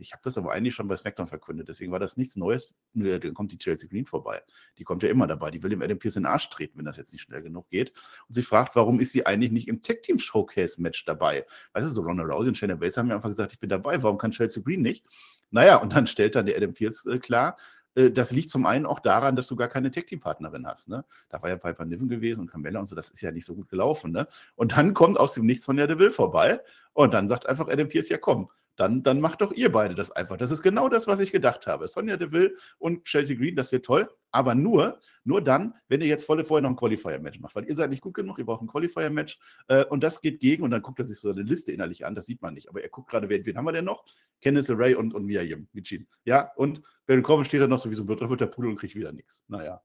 [0.00, 2.74] Ich habe das aber eigentlich schon bei SmackDown verkündet, deswegen war das nichts Neues.
[2.94, 4.42] Da kommt die Chelsea Green vorbei.
[4.78, 5.50] Die kommt ja immer dabei.
[5.50, 7.68] Die will dem Adam Pierce in den Arsch treten, wenn das jetzt nicht schnell genug
[7.70, 7.92] geht.
[8.28, 11.46] Und sie fragt, warum ist sie eigentlich nicht im Tag Team Showcase Match dabei?
[11.72, 14.02] Weißt du, so Ronda Rousey und Shayna Baszler haben mir einfach gesagt, ich bin dabei.
[14.02, 15.04] Warum kann Chelsea Green nicht?
[15.50, 17.56] Naja, und dann stellt dann der Adam Pierce äh, klar,
[17.94, 20.88] äh, das liegt zum einen auch daran, dass du gar keine Tag-Team-Partnerin hast.
[20.88, 21.04] Ne?
[21.28, 23.54] Da war ja Piper Niven gewesen und Carmella und so, das ist ja nicht so
[23.54, 24.12] gut gelaufen.
[24.12, 24.26] Ne?
[24.54, 26.60] Und dann kommt aus dem Nichts Sonja Deville vorbei
[26.92, 28.50] und dann sagt einfach Adam Pierce, ja komm,
[28.80, 30.36] dann, dann macht doch ihr beide das einfach.
[30.36, 31.86] Das ist genau das, was ich gedacht habe.
[31.86, 36.24] Sonja Deville und Chelsea Green, das wird toll, aber nur, nur dann, wenn ihr jetzt
[36.24, 38.68] volle vorher noch ein Qualifier-Match macht, weil ihr seid nicht gut genug, ihr braucht ein
[38.68, 42.06] Qualifier-Match äh, und das geht gegen und dann guckt er sich so eine Liste innerlich
[42.06, 44.04] an, das sieht man nicht, aber er guckt gerade, wen, wen haben wir denn noch?
[44.40, 46.08] Kenneth Ray und, und Mia Yim, Michin.
[46.24, 48.94] Ja, und Baron Corbin steht da noch so wie so ein bedrückter Pudel und kriegt
[48.94, 49.44] wieder nichts.
[49.48, 49.82] Naja.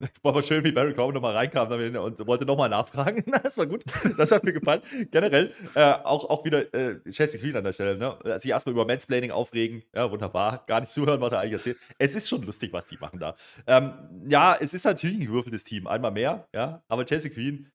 [0.22, 3.24] War aber schön, wie Baron Corbin nochmal reinkam und wollte nochmal nachfragen.
[3.48, 3.84] Das war gut.
[4.16, 4.82] Das hat mir gefallen.
[5.10, 7.96] Generell äh, auch, auch wieder äh, Chelsea Green an der Stelle.
[7.96, 8.38] Ne?
[8.38, 9.82] Sich erstmal über Mansplaining aufregen.
[9.94, 10.64] Ja, wunderbar.
[10.66, 11.78] Gar nicht zuhören, was er eigentlich erzählt.
[11.98, 13.36] Es ist schon lustig, was die machen da.
[13.66, 13.92] Ähm,
[14.28, 15.86] ja, es ist natürlich ein gewürfeltes Team.
[15.86, 16.48] Einmal mehr.
[16.52, 17.70] Ja, aber Chelsea Green,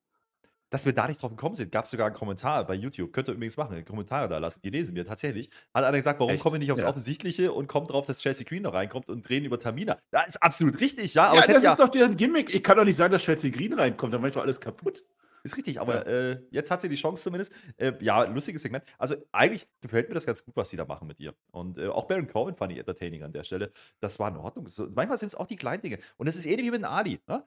[0.73, 3.13] dass wir da nicht drauf gekommen sind, gab es sogar einen Kommentar bei YouTube.
[3.13, 4.59] Könnt ihr übrigens machen, Kommentare da lassen.
[4.63, 5.51] Die lesen wir tatsächlich.
[5.71, 6.41] Hat einer gesagt, warum Echt?
[6.41, 6.89] kommen wir nicht aufs Ja.
[6.89, 9.99] Offensichtliche und kommen drauf, dass Chelsea Green noch reinkommt und drehen über Tamina.
[10.09, 11.25] Das ist absolut richtig, ja.
[11.25, 12.55] Aber ja, das ja ist doch deren Gimmick.
[12.55, 15.03] Ich kann doch nicht sagen, dass Chelsea Green reinkommt, dann mache ich doch alles kaputt.
[15.43, 17.51] Ist richtig, aber äh, jetzt hat sie die Chance zumindest.
[17.77, 18.83] Äh, ja, lustiges Segment.
[18.97, 21.35] Also eigentlich gefällt mir das ganz gut, was sie da machen mit ihr.
[21.51, 23.71] Und äh, auch Baron Corbin fand ich entertaining an der Stelle.
[23.99, 24.67] Das war in Ordnung.
[24.69, 25.99] So, manchmal sind es auch die kleinen Dinge.
[26.17, 27.19] Und es ist ähnlich wie mit dem Ali.
[27.27, 27.43] Ne?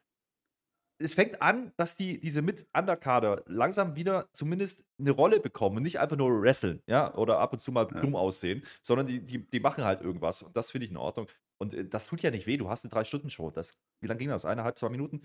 [0.98, 5.82] Es fängt an, dass die, diese mit Underkader langsam wieder zumindest eine Rolle bekommen und
[5.82, 8.00] nicht einfach nur wresteln, ja, oder ab und zu mal Ja.
[8.00, 10.42] dumm aussehen, sondern die, die, die machen halt irgendwas.
[10.42, 11.26] Und das finde ich in Ordnung.
[11.58, 12.56] Und äh, das tut ja nicht weh.
[12.56, 13.52] Du hast eine Drei-Stunden-Show.
[14.00, 14.44] Wie lange ging das?
[14.46, 15.22] Eineinhalb, zwei Minuten?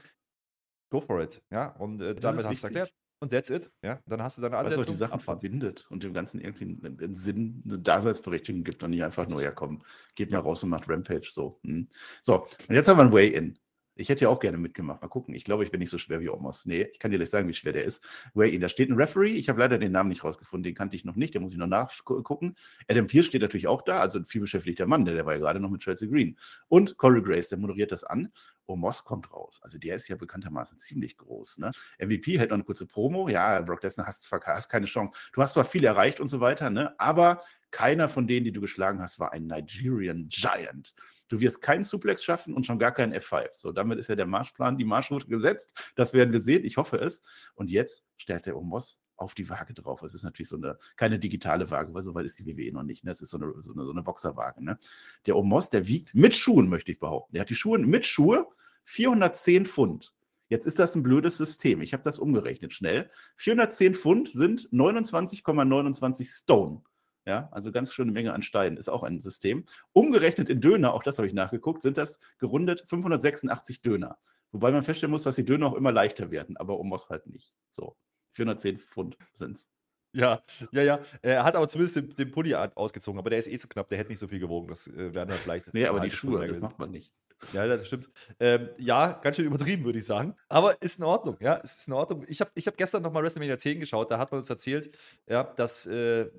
[0.92, 1.42] Go for it.
[1.52, 2.64] Ja, und äh, damit hast du wichtig.
[2.64, 2.94] erklärt.
[3.24, 3.72] Und that's it.
[3.84, 4.96] Ja, dann hast du deine Weil es die Ansetzung.
[4.98, 5.42] Sachen Abfahrt.
[5.42, 9.42] verbindet und dem Ganzen irgendwie einen, einen Sinn, eine Daseinsberechtigung gibt und nicht einfach nur,
[9.44, 9.84] ja komm,
[10.16, 11.60] geht mal raus und macht Rampage so.
[11.64, 11.88] Hm.
[12.24, 13.60] So, und jetzt haben wir ein Way-In.
[14.02, 15.02] Ich hätte ja auch gerne mitgemacht.
[15.02, 15.34] Mal gucken.
[15.34, 16.66] Ich glaube, ich bin nicht so schwer wie Omos.
[16.66, 18.04] Nee, ich kann dir gleich sagen, wie schwer der ist.
[18.34, 18.60] Way-In.
[18.60, 19.32] Da steht ein Referee.
[19.32, 20.64] Ich habe leider den Namen nicht rausgefunden.
[20.64, 21.34] Den kannte ich noch nicht.
[21.34, 22.56] Den muss ich noch nachgucken.
[22.88, 24.00] Adam Pierce steht natürlich auch da.
[24.00, 25.06] Also ein vielbeschäftigter Mann.
[25.06, 26.36] Der, der war ja gerade noch mit Chelsea Green.
[26.68, 28.32] Und Corey Grace, der moderiert das an.
[28.66, 29.60] Omos kommt raus.
[29.62, 31.60] Also der ist ja bekanntermaßen ziemlich groß.
[31.60, 31.72] Ne?
[32.00, 33.30] MVP hält noch eine kurze Promo.
[33.30, 35.18] Ja, Brock Lesnar hast hast keine Chance.
[35.34, 37.00] Du hast zwar viel erreicht und so weiter, ne?
[37.00, 40.94] aber keiner von denen, die du geschlagen hast, war ein Nigerian Giant.
[41.32, 43.52] Du wirst keinen Suplex schaffen und schon gar keinen F5.
[43.56, 45.74] So, damit ist ja der Marschplan, die Marschroute gesetzt.
[45.96, 46.66] Das werden wir sehen.
[46.66, 47.22] Ich hoffe es.
[47.56, 50.04] Und jetzt stellt der Omos auf die Waage drauf.
[50.04, 52.84] Es ist natürlich so eine, keine digitale Waage, weil so weit ist die WWE noch
[52.84, 53.06] nicht.
[53.06, 53.12] Ne?
[53.12, 54.62] Es ist so eine, so eine, so eine Boxerwaage.
[54.62, 54.78] Ne?
[55.26, 57.32] Der Omos, der wiegt mit Schuhen, möchte ich behaupten.
[57.32, 58.50] Der hat die Schuhe mit Schuhe
[58.84, 60.14] 410 Pfund.
[60.50, 61.82] Jetzt ist das ein blödes System.
[61.82, 63.10] Ich habe das umgerechnet schnell.
[63.38, 66.82] 410 Pfund sind 29,29 Stone.
[67.26, 69.66] Ja, also ganz schöne Menge an Steinen ist auch ein System.
[69.94, 74.18] Umgerechnet in Döner, auch das habe ich nachgeguckt, sind das gerundet 586 Döner.
[74.52, 77.54] Wobei man feststellen muss, dass die Döner auch immer leichter werden, aber Omos halt nicht.
[77.72, 77.96] So,
[78.34, 79.70] 410 Pfund sind es.
[80.14, 81.00] Ja, ja, ja.
[81.22, 83.98] Er hat aber zumindest den, den Pulli ausgezogen, aber der ist eh zu knapp, der
[83.98, 84.68] hätte nicht so viel gewogen.
[84.68, 85.74] Das äh, werden wir vielleicht.
[85.74, 87.14] Nee, aber die Schuhe, das macht man nicht.
[87.54, 88.10] Ja, das stimmt.
[88.40, 90.36] Ähm, ja, ganz schön übertrieben, würde ich sagen.
[90.48, 92.24] Aber ist in Ordnung, ja, es ist in Ordnung.
[92.28, 94.96] Ich habe ich hab gestern nochmal WrestleMania 10 geschaut, da hat man uns erzählt,
[95.28, 96.30] ja, dass äh,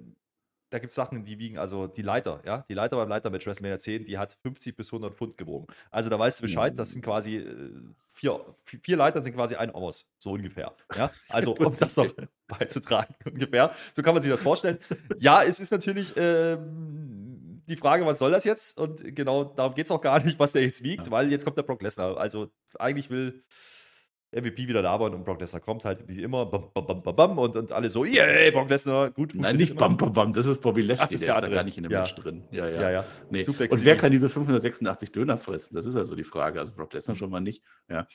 [0.73, 3.79] da gibt es Sachen, die wiegen, also die Leiter, ja, die Leiter beim Leitermatch WrestleMania
[3.79, 5.67] 10, die hat 50 bis 100 Pfund gewogen.
[5.91, 7.71] Also da weißt du Bescheid, das sind quasi äh,
[8.09, 10.73] vier, vi- vier Leiter sind quasi ein Omos, so ungefähr.
[10.97, 12.13] Ja, also um das noch
[12.49, 13.73] beizutragen, ungefähr.
[13.95, 14.79] So kann man sich das vorstellen.
[15.19, 18.79] Ja, es ist natürlich, ähm, die Frage, was soll das jetzt?
[18.79, 21.57] Und genau darum geht es auch gar nicht, was der jetzt wiegt, weil jetzt kommt
[21.57, 22.17] der Brock Lesnar.
[22.17, 23.45] Also eigentlich will
[24.33, 27.39] MVP wieder labern und Brock Lesnar kommt halt wie immer bam, bam, bam, bam, bam,
[27.39, 29.35] und, und alle so, yay, Brock Lesnar, gut.
[29.35, 31.77] Nein, nicht bam, bam, bam, das ist Bobby Lashley, Ach, der ist da gar nicht
[31.77, 32.01] in dem Ja.
[32.01, 32.45] Match drin.
[32.51, 32.81] Ja, ja.
[32.83, 33.05] Ja, ja.
[33.31, 33.47] Nee.
[33.47, 35.75] Und wer kann diese 586 Döner fressen?
[35.75, 36.61] Das ist also die Frage.
[36.61, 37.63] Also Brock Lesnar schon mal nicht.
[37.89, 38.07] Ja.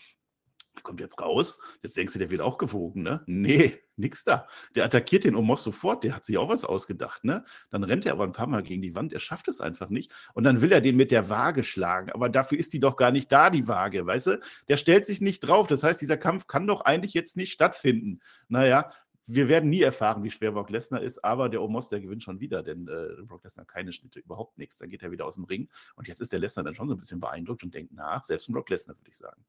[0.84, 1.60] Kommt jetzt raus.
[1.84, 3.24] Jetzt denkst du, der wird auch gewogen, ne?
[3.26, 4.48] Nee, nix da.
[4.76, 6.04] Der attackiert den Omos sofort.
[6.04, 7.44] Der hat sich auch was ausgedacht, ne?
[7.70, 9.14] Dann rennt er aber ein paar Mal gegen die Wand.
[9.14, 10.12] Er schafft es einfach nicht.
[10.34, 12.12] Und dann will er den mit der Waage schlagen.
[12.12, 14.40] Aber dafür ist die doch gar nicht da, die Waage, weißt du?
[14.68, 15.68] Der stellt sich nicht drauf.
[15.68, 18.20] Das heißt, dieser Kampf kann doch eigentlich jetzt nicht stattfinden.
[18.48, 18.92] Naja,
[19.28, 22.40] wir werden nie erfahren, wie schwer Brock Lesnar ist, aber der Omos, der gewinnt schon
[22.40, 24.78] wieder, denn äh, Brock Lesnar keine Schnitte, überhaupt nichts.
[24.78, 25.70] Dann geht er wieder aus dem Ring.
[25.96, 28.48] Und jetzt ist der Lesnar dann schon so ein bisschen beeindruckt und denkt nach, selbst
[28.48, 29.44] ein Brock Lesnar, würde ich sagen.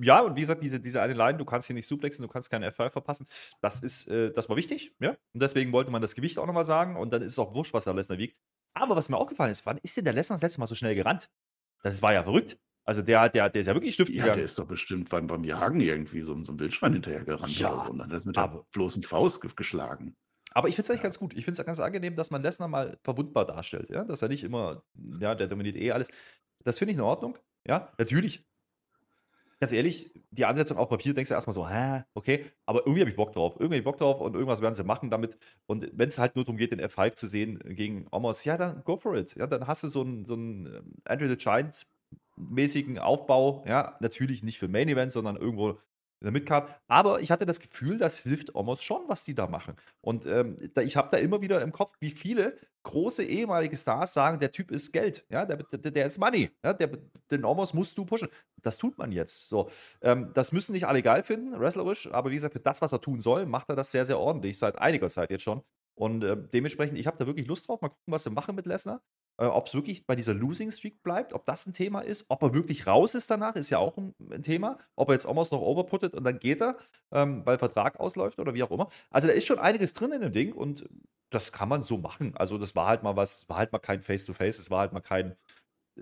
[0.00, 2.50] Ja, und wie gesagt, diese, diese eine Line, du kannst hier nicht suplexen, du kannst
[2.50, 3.26] keinen F5 verpassen.
[3.60, 5.10] Das ist, äh, das war wichtig, ja.
[5.34, 6.96] Und deswegen wollte man das Gewicht auch nochmal sagen.
[6.96, 8.36] Und dann ist es auch wurscht, was der Lesnar wiegt.
[8.74, 10.94] Aber was mir aufgefallen ist, wann ist denn der Lesnar das letzte Mal so schnell
[10.94, 11.30] gerannt?
[11.82, 12.58] Das war ja verrückt.
[12.84, 14.36] Also der, der, der ist ja wirklich Stift Ja, gegangen.
[14.38, 17.72] der ist doch bestimmt beim, beim Jagen irgendwie so, so ein Wildschwein hinterher gerannt Ja,
[17.74, 17.90] oder so.
[17.90, 20.14] Und dann er es mit der aber- bloßen Faust ge- geschlagen.
[20.52, 21.34] Aber ich finde es eigentlich ganz gut.
[21.36, 23.90] Ich finde es ganz angenehm, dass man Lesnar mal verwundbar darstellt.
[23.90, 24.04] Ja?
[24.04, 24.82] Dass er nicht immer,
[25.20, 26.08] ja, der dominiert eh alles.
[26.64, 27.36] Das finde ich in Ordnung.
[27.66, 28.47] Ja, natürlich.
[29.60, 33.10] Ganz ehrlich, die Ansetzung auf Papier denkst du erstmal so, hä, okay, aber irgendwie habe
[33.10, 33.56] ich Bock drauf.
[33.58, 35.36] Irgendwie hab ich Bock drauf und irgendwas werden sie machen damit.
[35.66, 38.84] Und wenn es halt nur darum geht, den F5 zu sehen gegen Omos, ja, dann
[38.84, 39.34] go for it.
[39.34, 41.86] Ja, dann hast du so einen, so einen ähm, Andrew the Giant
[42.36, 43.64] mäßigen Aufbau.
[43.66, 45.78] Ja, natürlich nicht für Main Event, sondern irgendwo
[46.20, 46.68] in der Midcard.
[46.88, 49.74] Aber ich hatte das Gefühl, das hilft Omos schon, was die da machen.
[50.00, 54.14] Und ähm, da, ich habe da immer wieder im Kopf, wie viele große ehemalige Stars
[54.14, 56.90] sagen, der Typ ist Geld, ja, der, der, der ist Money, ja, der,
[57.30, 58.28] den Omos musst du pushen.
[58.62, 59.48] Das tut man jetzt.
[59.48, 59.68] So,
[60.00, 63.00] ähm, das müssen nicht alle geil finden, wrestlerisch, aber wie gesagt, für das, was er
[63.00, 65.62] tun soll, macht er das sehr, sehr ordentlich, seit einiger Zeit jetzt schon.
[65.98, 67.80] Und äh, dementsprechend, ich habe da wirklich Lust drauf.
[67.80, 69.02] Mal gucken, was sie machen mit Lesnar.
[69.38, 72.42] Äh, ob es wirklich bei dieser Losing Streak bleibt, ob das ein Thema ist, ob
[72.42, 74.78] er wirklich raus ist danach, ist ja auch ein, ein Thema.
[74.96, 76.76] Ob er jetzt Omos noch overputtet und dann geht er,
[77.12, 78.88] ähm, weil Vertrag ausläuft oder wie auch immer.
[79.10, 80.88] Also da ist schon einiges drin in dem Ding und
[81.30, 82.32] das kann man so machen.
[82.36, 85.00] Also das war halt mal was, war halt mal kein Face-to-Face, es war halt mal
[85.00, 85.36] kein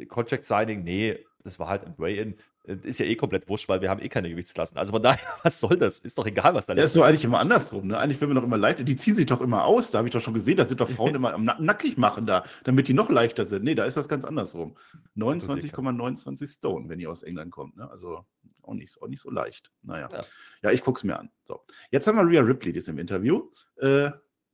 [0.09, 2.37] Contract-Signing, nee, das war halt ein Way-In.
[2.65, 4.77] Äh, Ist ja eh komplett wurscht, weil wir haben eh keine Gewichtsklassen.
[4.77, 6.01] Also von daher, was soll das?
[6.01, 6.97] Ist doch egal, was da ist ist.
[6.97, 7.87] doch eigentlich immer andersrum.
[7.87, 7.97] Ne?
[7.97, 9.93] Eigentlich, wenn wir doch immer leicht, die ziehen sich doch immer aus.
[9.93, 12.27] Da habe ich doch schon gesehen, da sind doch Frauen immer am Na nackig machen
[12.27, 13.65] da, damit die noch leichter sind.
[13.65, 14.77] Nee, da ist das ganz andersrum.
[15.17, 17.77] 29,29 Stone, wenn ihr aus England kommt.
[17.77, 17.89] Ne?
[17.91, 18.27] Also
[18.63, 19.71] auch nicht, auch nicht so leicht.
[19.83, 20.09] Naja.
[20.13, 20.21] Ja.
[20.63, 21.31] Ja, ich gucke es mir an.
[21.45, 21.65] So.
[21.91, 23.51] Jetzt haben wir Rhea Ripley, die ist im Interview.
[23.77, 24.11] Äh,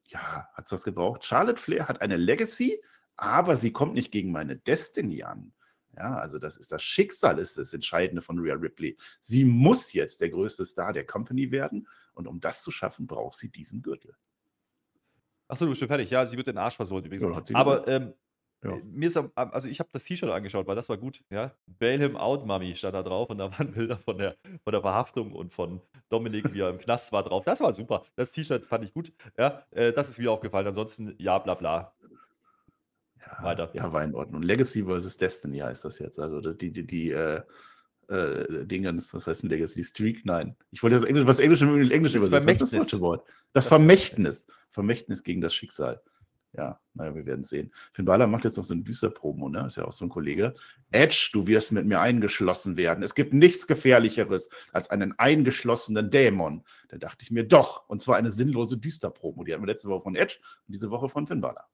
[0.07, 1.25] ja, hat es das gebraucht?
[1.25, 2.83] Charlotte Flair hat eine Legacy,
[3.17, 5.53] aber sie kommt nicht gegen meine Destiny an.
[5.97, 8.97] Ja, also das ist das Schicksal, ist das Entscheidende von Rhea Ripley.
[9.21, 13.37] Sie muss jetzt der größte Star der Company werden und um das zu schaffen, braucht
[13.37, 14.15] sie diesen Gürtel.
[15.49, 16.11] Achso, du bist schon fertig.
[16.11, 17.23] Ja, sie wird den Arsch versohlt übrigens.
[17.51, 18.15] Ja, Aber ähm,
[18.65, 18.77] Ja.
[18.85, 21.23] mir ist, am- also ich habe das T-Shirt angeschaut, weil das war gut.
[21.31, 24.73] Ja, Bail him out, Mami, stand da drauf und da waren Bilder von der, von
[24.73, 27.45] der Verhaftung und von Dominik, wie er im Knast war, drauf.
[27.45, 28.05] Das war super.
[28.15, 29.13] Das T-Shirt fand ich gut.
[29.37, 30.67] Ja, äh, das ist mir aufgefallen.
[30.69, 31.93] Ansonsten, ja, bla bla.
[33.33, 33.71] Ja, Weiter.
[33.75, 34.43] Ja, war in Ordnung.
[34.43, 36.19] Legacy versus Destiny heißt das jetzt.
[36.19, 37.43] Also die, die, die äh,
[38.09, 39.81] äh, Dingens, was heißt denn Legacy?
[39.81, 40.25] Die Streak?
[40.25, 40.55] Nein.
[40.71, 42.31] Ich wollte das Englisch, was Englisch Englisch Das übersetzen.
[42.31, 42.71] Das Vermächtnis.
[42.73, 43.27] deutsche Wort?
[43.27, 44.47] Das, Das Vermächtnis.
[44.71, 46.03] Vermächtnis gegen das Schicksal.
[46.55, 47.73] Ja, naja, wir werden sehen.
[47.95, 49.67] Finn Balor macht jetzt noch so ein düster Promo, ne?
[49.67, 50.53] Ist ja auch so ein Kollege.
[50.91, 53.03] Edge, du wirst mit mir eingeschlossen werden.
[53.03, 56.63] Es gibt nichts Gefährlicheres als einen eingeschlossenen Dämon.
[56.89, 57.89] Da dachte ich mir doch.
[57.89, 59.45] Und zwar eine sinnlose Düster-Promo.
[59.45, 61.65] Die hatten wir letzte Woche von Edge und diese Woche von Finn Balor.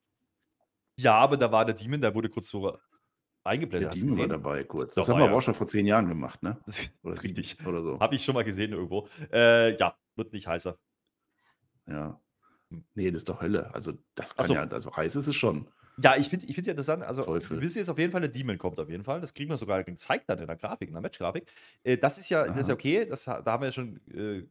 [0.99, 2.77] Ja, aber da war der Demon, der wurde kurz so
[3.43, 3.93] eingeblendet.
[3.93, 4.95] Der Demon war dabei kurz.
[4.95, 5.29] Doch, Das haben wir ja.
[5.29, 6.57] aber auch schon vor zehn Jahren gemacht, ne?
[6.65, 7.57] Das Oder richtig.
[7.65, 7.99] Oder so.
[7.99, 9.07] Habe ich schon mal gesehen irgendwo.
[9.31, 10.77] Äh, ja, wird nicht heißer.
[11.87, 12.19] Ja.
[12.69, 12.83] Hm.
[12.95, 13.73] Nee, das ist doch Hölle.
[13.73, 14.53] Also, das kann so.
[14.53, 15.67] ja, also heiß ist es schon.
[16.01, 17.03] Ja, ich finde ich find ja interessant.
[17.03, 17.57] Also, Teufel.
[17.57, 19.21] wir wissen jetzt auf jeden Fall, der Demon kommt auf jeden Fall.
[19.21, 21.49] Das kriegen wir sogar gezeigt dann in der Grafik, in der Match-Grafik.
[21.83, 23.05] Äh, das ist ja, das ist ja okay.
[23.05, 24.45] Das, da haben wir ja schon äh,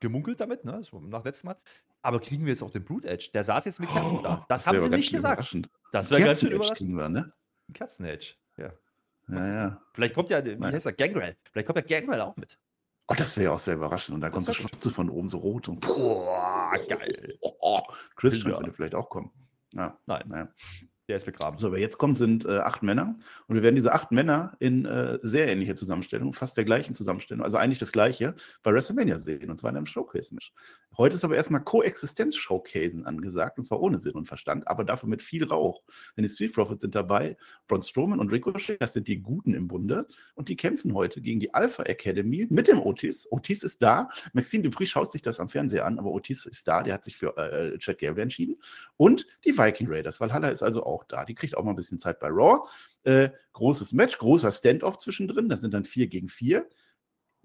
[0.00, 0.72] gemunkelt damit, ne?
[0.72, 1.56] Das nach letztem Mal.
[2.02, 3.30] Aber kriegen wir jetzt auch den Blue Edge?
[3.34, 4.44] Der saß jetzt mit Kerzen da.
[4.48, 5.56] Das haben wär sie nicht gesagt.
[5.92, 6.96] Das wäre ganz schön überraschend.
[6.96, 7.32] wir, ne?
[7.74, 8.34] Kerzen-Edge.
[8.56, 8.72] Ja.
[9.28, 9.82] Ja, ja.
[9.92, 10.72] Vielleicht kommt ja, wie Nein.
[10.72, 10.92] heißt er?
[10.92, 11.36] Gangrel.
[11.52, 12.58] Vielleicht kommt der Gangrel auch mit.
[13.06, 14.14] Oh, das wäre ja auch sehr überraschend.
[14.14, 14.56] Und dann kommt so Das.
[14.56, 17.36] Schnauze von oben so rot und Boah, geil.
[17.40, 17.80] Oh, oh.
[18.16, 18.56] Christian Ja.
[18.56, 19.30] könnte vielleicht auch kommen.
[19.72, 20.48] Ja, Nein, naja.
[21.10, 21.58] Der ist begraben.
[21.58, 23.16] So, aber jetzt kommt sind äh, acht Männer
[23.48, 27.44] und wir werden diese acht Männer in äh, sehr ähnlicher Zusammenstellung, fast der gleichen Zusammenstellung,
[27.44, 30.52] also eigentlich das gleiche, bei WrestleMania sehen und zwar in einem Showcase-Match.
[30.96, 35.22] Heute ist aber erstmal Koexistenz-Showcasen angesagt und zwar ohne Sinn und Verstand, aber dafür mit
[35.22, 35.82] viel Rauch.
[36.16, 39.66] Denn die Street Profits sind dabei, Braun Strowman und Ricochet, das sind die Guten im
[39.66, 43.26] Bunde und die kämpfen heute gegen die Alpha Academy mit dem Otis.
[43.30, 44.08] Otis ist da.
[44.32, 47.16] Maxine Dupri schaut sich das am Fernseher an, aber Otis ist da, der hat sich
[47.16, 48.56] für äh, Chad Gable entschieden.
[48.96, 50.20] Und die Viking Raiders.
[50.20, 51.24] Valhalla ist also auch auch da.
[51.24, 52.68] Die kriegt auch mal ein bisschen Zeit bei Raw.
[53.04, 55.48] Äh, großes Match, großer Standoff zwischendrin.
[55.48, 56.68] Das sind dann vier gegen vier.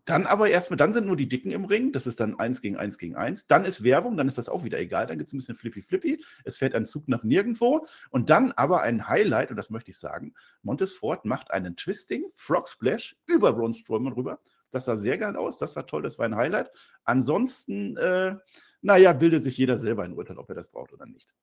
[0.03, 1.91] Dann aber erstmal, dann sind nur die Dicken im Ring.
[1.91, 3.47] Das ist dann eins gegen eins gegen eins.
[3.47, 5.07] Dann ist Werbung, dann ist das auch wieder egal.
[5.07, 6.23] Dann gibt es ein bisschen Flippy Flippy.
[6.43, 7.87] Es fährt ein Zug nach nirgendwo.
[8.11, 12.25] Und dann aber ein Highlight, und das möchte ich sagen: Montes Ford macht einen Twisting
[12.35, 14.39] Frog Splash über Braun Strowman rüber.
[14.69, 15.57] Das sah sehr geil aus.
[15.57, 16.03] Das war toll.
[16.03, 16.69] Das war ein Highlight.
[17.03, 18.35] Ansonsten, äh,
[18.81, 21.33] naja, bildet sich jeder selber ein Urteil, ob er das braucht oder nicht.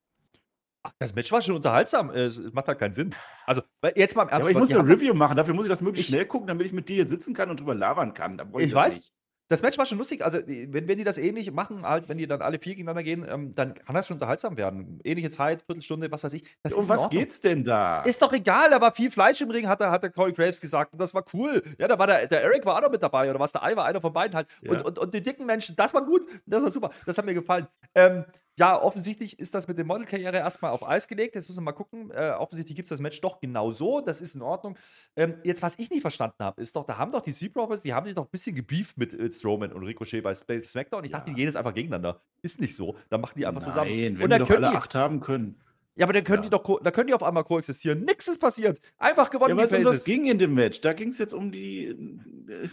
[0.84, 2.10] Ach, das Match war schon unterhaltsam.
[2.10, 3.14] Äh, Es macht halt keinen Sinn.
[3.46, 3.62] Also,
[3.94, 4.50] jetzt mal im Ja, Ernst.
[4.50, 5.36] aber ich muss eine Review machen.
[5.36, 7.50] Dafür muss ich das möglichst Ich- schnell gucken, damit ich mit dir hier sitzen kann
[7.50, 8.40] und drüber labern kann.
[8.58, 8.96] Ich das weiß.
[8.98, 9.12] nicht.
[9.48, 10.24] Das Match war schon lustig.
[10.24, 13.26] Also, wenn, wenn die das ähnlich machen, halt, wenn die dann alle vier gegeneinander gehen,
[13.28, 14.98] ähm, dann kann das schon unterhaltsam werden.
[15.04, 16.44] Ähnliche Zeit, Viertelstunde, was weiß ich.
[16.62, 18.00] Das um ist in was geht's denn da?
[18.02, 20.58] Ist doch egal, da war viel Fleisch im Ring, hat der, hat der Corey Graves
[20.60, 20.94] gesagt.
[20.94, 21.62] Und das war cool.
[21.78, 23.52] Ja, da war der, der Eric war auch noch mit dabei, oder was?
[23.52, 24.46] Der Ei war einer von beiden halt.
[24.66, 24.84] Und, Ja.
[24.84, 26.22] und, und die dicken Menschen, das war gut.
[26.46, 26.90] Das war super.
[27.04, 27.66] Das hat mir gefallen.
[27.94, 28.24] Ähm,
[28.58, 31.34] ja, offensichtlich ist das mit der Modelkarriere erstmal auf Eis gelegt.
[31.34, 32.10] Jetzt müssen wir mal gucken.
[32.10, 34.00] Äh, offensichtlich gibt es das Match doch genau so.
[34.00, 34.76] Das ist in Ordnung.
[35.16, 37.82] Ähm, jetzt, was ich nicht verstanden habe, ist doch, da haben doch die Sea Profits,
[37.82, 41.04] die haben sich doch ein bisschen gebieft mit äh, Strowman und Ricochet bei SmackDown.
[41.04, 42.20] Ich dachte, die gehen jetzt einfach gegeneinander.
[42.42, 42.96] Ist nicht so.
[43.08, 43.90] Dann machen die einfach zusammen.
[43.90, 45.58] Nein, wenn und wir dann doch können alle die, acht haben können.
[45.94, 46.50] ja, aber dann können Ja.
[46.50, 48.04] die doch, da können die auf einmal koexistieren.
[48.04, 48.80] Nix ist passiert.
[48.98, 50.80] Einfach gewonnen, Ja, weil um das ging in dem Match.
[50.82, 51.86] Da ging es jetzt um die.
[51.86, 52.68] äh,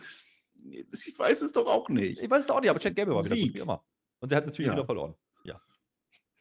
[0.92, 2.22] Ich weiß es doch auch nicht.
[2.22, 3.54] Ich weiß es auch nicht, aber Chad Gable war wieder gut, Sieg.
[3.56, 3.82] wie immer.
[4.20, 4.74] Und der hat natürlich Ja.
[4.74, 5.16] wieder verloren.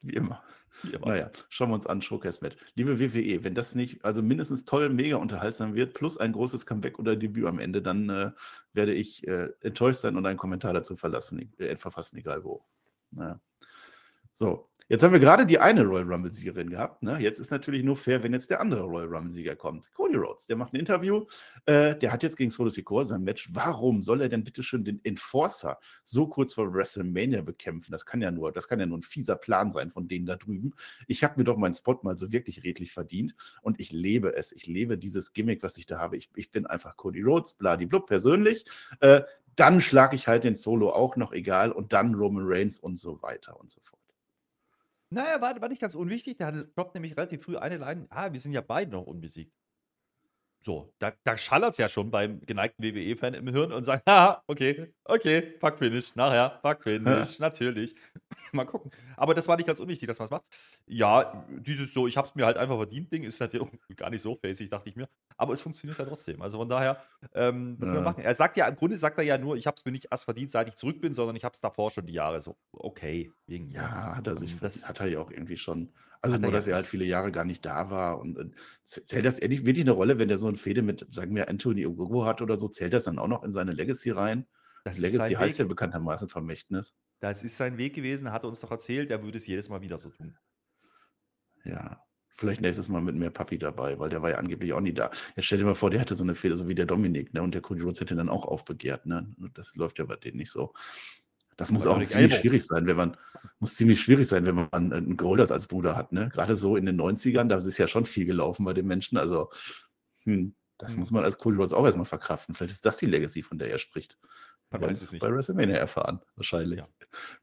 [0.03, 0.43] Wie immer.
[0.83, 1.07] Wie immer.
[1.09, 2.57] Naja, schauen wir uns an, Showcase-Match.
[2.75, 6.99] Liebe WWE, wenn das nicht, also mindestens toll, mega unterhaltsam wird, plus ein großes Comeback
[6.99, 8.31] oder Debüt am Ende, dann äh,
[8.73, 12.65] werde ich äh, enttäuscht sein und einen Kommentar dazu verlassen, äh, verfassen, egal wo.
[13.11, 13.41] Naja.
[14.35, 17.03] So, jetzt haben wir gerade die eine Royal Rumble-Siegerin gehabt.
[17.03, 17.19] Ne?
[17.21, 19.93] Jetzt ist natürlich nur fair, wenn jetzt der andere Royal Rumble-Sieger kommt.
[19.93, 21.27] Cody Rhodes, der macht ein Interview.
[21.67, 23.49] Äh, der hat jetzt gegen Solo Sikoa sein Match.
[23.53, 27.93] Warum soll er denn bitte schön den Enforcer so kurz vor WrestleMania bekämpfen?
[27.93, 30.37] Das kann ja nur, das kann ja nur ein fieser Plan sein von denen da
[30.37, 30.73] drüben.
[31.07, 34.53] Ich habe mir doch meinen Spot mal so wirklich redlich verdient und ich lebe es.
[34.53, 36.17] Ich lebe dieses Gimmick, was ich da habe.
[36.17, 38.65] Ich, ich bin einfach Cody Rhodes, bladiblub persönlich.
[39.01, 39.23] Äh,
[39.59, 43.21] dann schlage ich halt den Solo auch noch egal und dann Roman Reigns und so
[43.23, 43.98] weiter und so fort.
[45.11, 46.39] Naja, war, war nicht ganz unwichtig.
[46.39, 48.07] Der droppt nämlich relativ früh eine Line.
[48.11, 49.53] Ah, wir sind ja beide noch unbesiegt.
[50.61, 54.43] So, da, da schallert es ja schon beim geneigten WWE-Fan im Hirn und sagt, haha,
[54.49, 57.95] okay, okay, fuck finish, nachher, fuck finish, natürlich.
[58.53, 58.91] Mal gucken.
[59.17, 60.43] Aber das war nicht ganz unwichtig, dass man es macht.
[60.87, 63.61] Ja, dieses so, ich hab's mir halt einfach verdient Ding ist halt ja
[63.97, 65.09] gar nicht so facig, dachte ich mir.
[65.37, 66.43] Aber es funktioniert ja trotzdem.
[66.43, 67.03] Also von daher,
[67.35, 68.03] ähm, was wir Ja.
[68.05, 68.23] machen.
[68.25, 70.51] Er sagt ja, im Grunde sagt er ja nur, ich hab's mir nicht erst verdient,
[70.51, 74.17] seit ich zurück bin, sondern ich hab's davor schon die Jahre so, okay, wegen Ja,
[74.17, 75.93] hat er sich, Ähm, das- hat er ja auch irgendwie schon.
[76.21, 78.19] Also Hat er nur, ja dass er halt viele Jahre gar nicht da war.
[78.19, 78.55] Und, und
[78.85, 81.87] zählt das ehrlich wirklich eine Rolle, wenn der so ein Fehde mit, sagen wir, Anthony
[81.87, 84.47] Ogogo hat oder so, zählt das dann auch noch in seine Legacy rein?
[84.85, 85.71] Das Legacy heißt ja Weg.
[85.71, 86.95] bekanntermaßen Vermächtnis.
[87.21, 89.81] Das ist sein Weg gewesen, hat er uns doch erzählt, er würde es jedes Mal
[89.83, 90.37] wieder so tun.
[91.65, 92.03] Ja.
[92.39, 95.11] Vielleicht nächstes Mal mit mehr Papi dabei, weil der war ja angeblich auch nie da.
[95.35, 97.43] Jetzt stell dir mal vor, der hatte so eine Fehde, so wie der Dominik, ne?
[97.43, 99.35] Und der Cody Rhodes hätte dann auch aufbegehrt, ne?
[99.55, 100.73] Das läuft ja bei denen nicht so.
[101.59, 102.37] Das muss auch ziemlich Elbow.
[102.41, 103.17] schwierig sein, wenn man,
[103.59, 106.31] muss ziemlich schwierig sein, wenn man einen Golders als Bruder hat, ne?
[106.33, 109.19] Gerade so in den 90ern, da ist ja schon viel gelaufen bei den Menschen.
[109.19, 109.51] Also,
[110.25, 111.01] hm, das Hm.
[111.01, 112.55] muss man als Cody Rhodes auch erstmal verkraften.
[112.55, 114.17] Vielleicht ist das die Legacy, von der er spricht.
[114.71, 115.21] Man weiß es nicht.
[115.21, 116.79] Bei WrestleMania erfahren, wahrscheinlich.
[116.79, 116.89] Ja.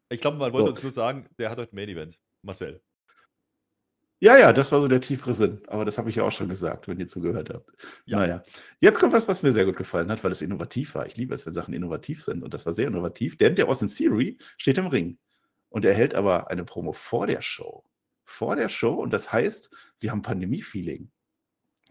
[0.10, 0.72] Ich glaube, man wollte So.
[0.72, 2.18] uns nur sagen, der hat heute ein Main Event.
[2.42, 2.82] Marcel.
[4.20, 5.62] Ja, ja, das war so der tiefere Sinn.
[5.68, 7.70] Aber das habe ich ja auch schon gesagt, wenn ihr zugehört habt.
[8.06, 8.20] Ja.
[8.20, 8.44] Naja,
[8.80, 11.06] jetzt kommt was, was mir sehr gut gefallen hat, weil es innovativ war.
[11.06, 12.44] Ich liebe es, wenn Sachen innovativ sind.
[12.44, 15.18] Und das war sehr innovativ, denn der Austin Theory steht im Ring.
[15.70, 17.84] Und er hält aber eine Promo vor der Show.
[18.24, 18.94] Vor der Show.
[18.94, 21.12] Und das heißt, wir haben Pandemie-Feeling.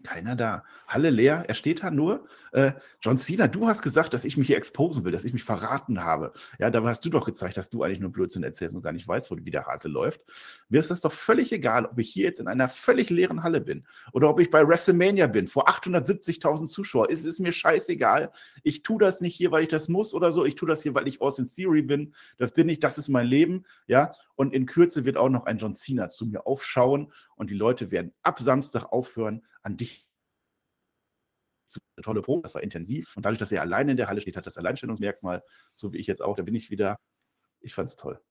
[0.05, 0.63] Keiner da.
[0.87, 1.45] Halle leer.
[1.47, 2.27] Er steht da nur.
[2.51, 5.43] Äh, John Cena, du hast gesagt, dass ich mich hier exposen will, dass ich mich
[5.43, 6.31] verraten habe.
[6.59, 9.07] Ja, dabei hast du doch gezeigt, dass du eigentlich nur Blödsinn erzählst und gar nicht
[9.07, 10.21] weißt, wo wie der Hase läuft.
[10.69, 13.61] Mir ist das doch völlig egal, ob ich hier jetzt in einer völlig leeren Halle
[13.61, 17.09] bin oder ob ich bei WrestleMania bin, vor 870.000 Zuschauer.
[17.09, 18.31] Es ist mir scheißegal.
[18.61, 20.45] Ich tue das nicht hier, weil ich das muss oder so.
[20.45, 22.13] Ich tue das hier, weil ich Austin Theory bin.
[22.37, 23.65] Das bin ich, das ist mein Leben.
[23.87, 27.55] Ja, und in Kürze wird auch noch ein John Cena zu mir aufschauen und die
[27.55, 30.07] Leute werden ab Samstag aufhören, an dich
[31.97, 33.15] eine tolle Probe, das war intensiv.
[33.17, 35.43] Und dadurch, dass er alleine in der Halle steht, hat das Alleinstellungsmerkmal,
[35.75, 36.99] so wie ich jetzt auch, da bin ich wieder.
[37.59, 38.21] Ich fand's toll.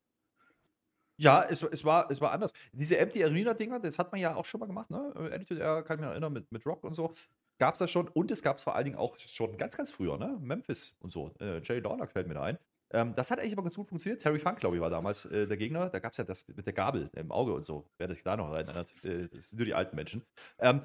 [1.17, 2.53] Ja, es, es, war, es war anders.
[2.73, 5.13] Diese Empty Arena-Dinger, das hat man ja auch schon mal gemacht, ne?
[5.17, 7.13] Äh, Attitude Era, kann ich mich erinnern, mit, mit Rock und so.
[7.59, 8.09] Gab es das schon.
[8.09, 10.39] Und es gab es vor allen Dingen auch schon ganz, ganz früher, ne?
[10.41, 11.33] Memphis und so.
[11.41, 12.59] Äh, Jay Lawler fällt mir da ein.
[12.91, 14.23] Ähm, das hat eigentlich immer ganz gut funktioniert.
[14.23, 15.89] Terry Funk, glaube ich, war damals äh, der Gegner.
[15.89, 17.89] Da gab es ja das mit der Gabel im Auge und so.
[17.99, 20.25] Wer sich da noch erinnert, äh, das sind nur die alten Menschen.
[20.59, 20.83] Ähm,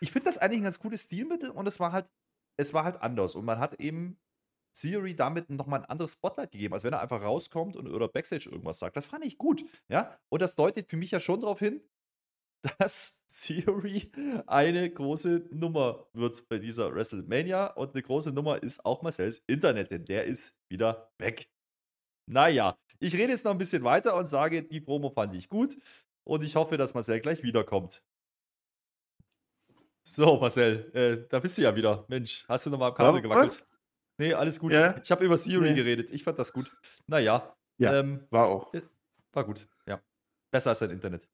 [0.00, 2.08] ich finde das eigentlich ein ganz cooles Stilmittel und es war halt,
[2.58, 3.34] es war halt anders.
[3.34, 4.18] Und man hat eben
[4.74, 8.48] Theory damit nochmal ein anderes Spotlight gegeben, als wenn er einfach rauskommt und oder Backstage
[8.50, 8.96] irgendwas sagt.
[8.96, 10.18] Das fand ich gut, ja.
[10.28, 11.82] Und das deutet für mich ja schon darauf hin,
[12.78, 14.10] dass Theory
[14.46, 17.68] eine große Nummer wird bei dieser WrestleMania.
[17.68, 21.50] Und eine große Nummer ist auch Marcells Internet, denn der ist wieder weg.
[22.30, 25.76] Naja, ich rede jetzt noch ein bisschen weiter und sage, die Promo fand ich gut.
[26.24, 28.02] Und ich hoffe, dass Marcel gleich wiederkommt.
[30.10, 32.06] So, Marcel, äh, da bist du ja wieder.
[32.08, 33.22] Mensch, hast du nochmal am Kabel Was?
[33.58, 33.66] gewackelt?
[34.16, 34.72] Nee, alles gut.
[34.72, 34.98] Ja.
[35.04, 35.74] Ich habe über Theory Nee.
[35.76, 36.10] geredet.
[36.10, 36.74] Ich fand das gut.
[37.06, 38.72] Naja, Ja, ähm, war auch.
[39.34, 39.68] war gut.
[39.86, 40.00] Ja.
[40.50, 41.28] Besser als dein Internet.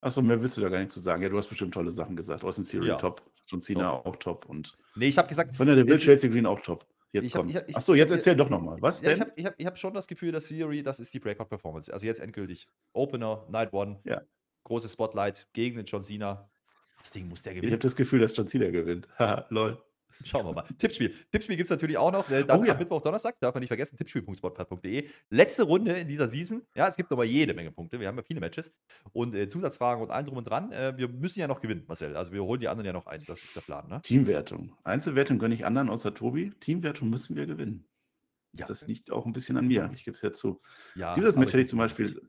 [0.00, 1.20] Achso, mehr willst du da gar nicht zu sagen.
[1.22, 2.44] Ja, du hast bestimmt tolle Sachen gesagt.
[2.44, 2.96] Austin Theory Ja.
[2.96, 6.46] top, John Cena auch top und Nee, ich habe gesagt, Sonja Deville, es- Chelsea Green
[6.46, 6.86] auch top.
[7.10, 7.50] Jetzt Ich hab- kommt.
[7.56, 8.80] ich ich- Achso, jetzt ich- erzähl doch nochmal.
[8.80, 9.14] Was Ja, denn?
[9.16, 11.92] ich habe ich hab, ich hab schon das Gefühl, dass Theory, das ist die Breakout-Performance.
[11.92, 12.68] Also jetzt endgültig.
[12.92, 14.22] Opener, Night One, Ja.
[14.64, 16.48] großes Spotlight gegen den John Cena.
[17.04, 17.80] Das Ding muss der ich habe gewinnen.
[17.80, 19.06] das Gefühl, dass John Cena gewinnt.
[19.18, 19.80] Haha, lol.
[20.24, 20.64] Schauen wir mal.
[20.78, 21.12] Tippspiel.
[21.32, 22.30] Tippspiel gibt es natürlich auch noch.
[22.30, 22.74] Äh, das Oh ja.
[22.74, 23.96] Mittwoch, Donnerstag, darf man nicht vergessen.
[23.98, 25.08] Tippspiel.spotcard.de.
[25.28, 26.62] Letzte Runde in dieser Season.
[26.74, 27.98] Ja, es gibt aber jede Menge Punkte.
[28.00, 28.72] Wir haben ja viele Matches
[29.12, 30.70] und äh, Zusatzfragen und allem drum und dran.
[30.72, 32.16] Äh, wir müssen ja noch gewinnen, Marcel.
[32.16, 33.22] Also wir holen die anderen ja noch ein.
[33.26, 34.00] Das ist der Plan, ne?
[34.02, 34.72] Teamwertung.
[34.84, 36.52] Einzelwertung gönne ich anderen außer Tobi.
[36.60, 37.84] Teamwertung müssen wir gewinnen.
[38.56, 38.66] Ja.
[38.66, 39.90] Das liegt auch ein bisschen an mir.
[39.94, 40.62] Ich gebe es ja zu.
[40.94, 42.22] Ja, Dieses Match hätte ich zum Beispiel,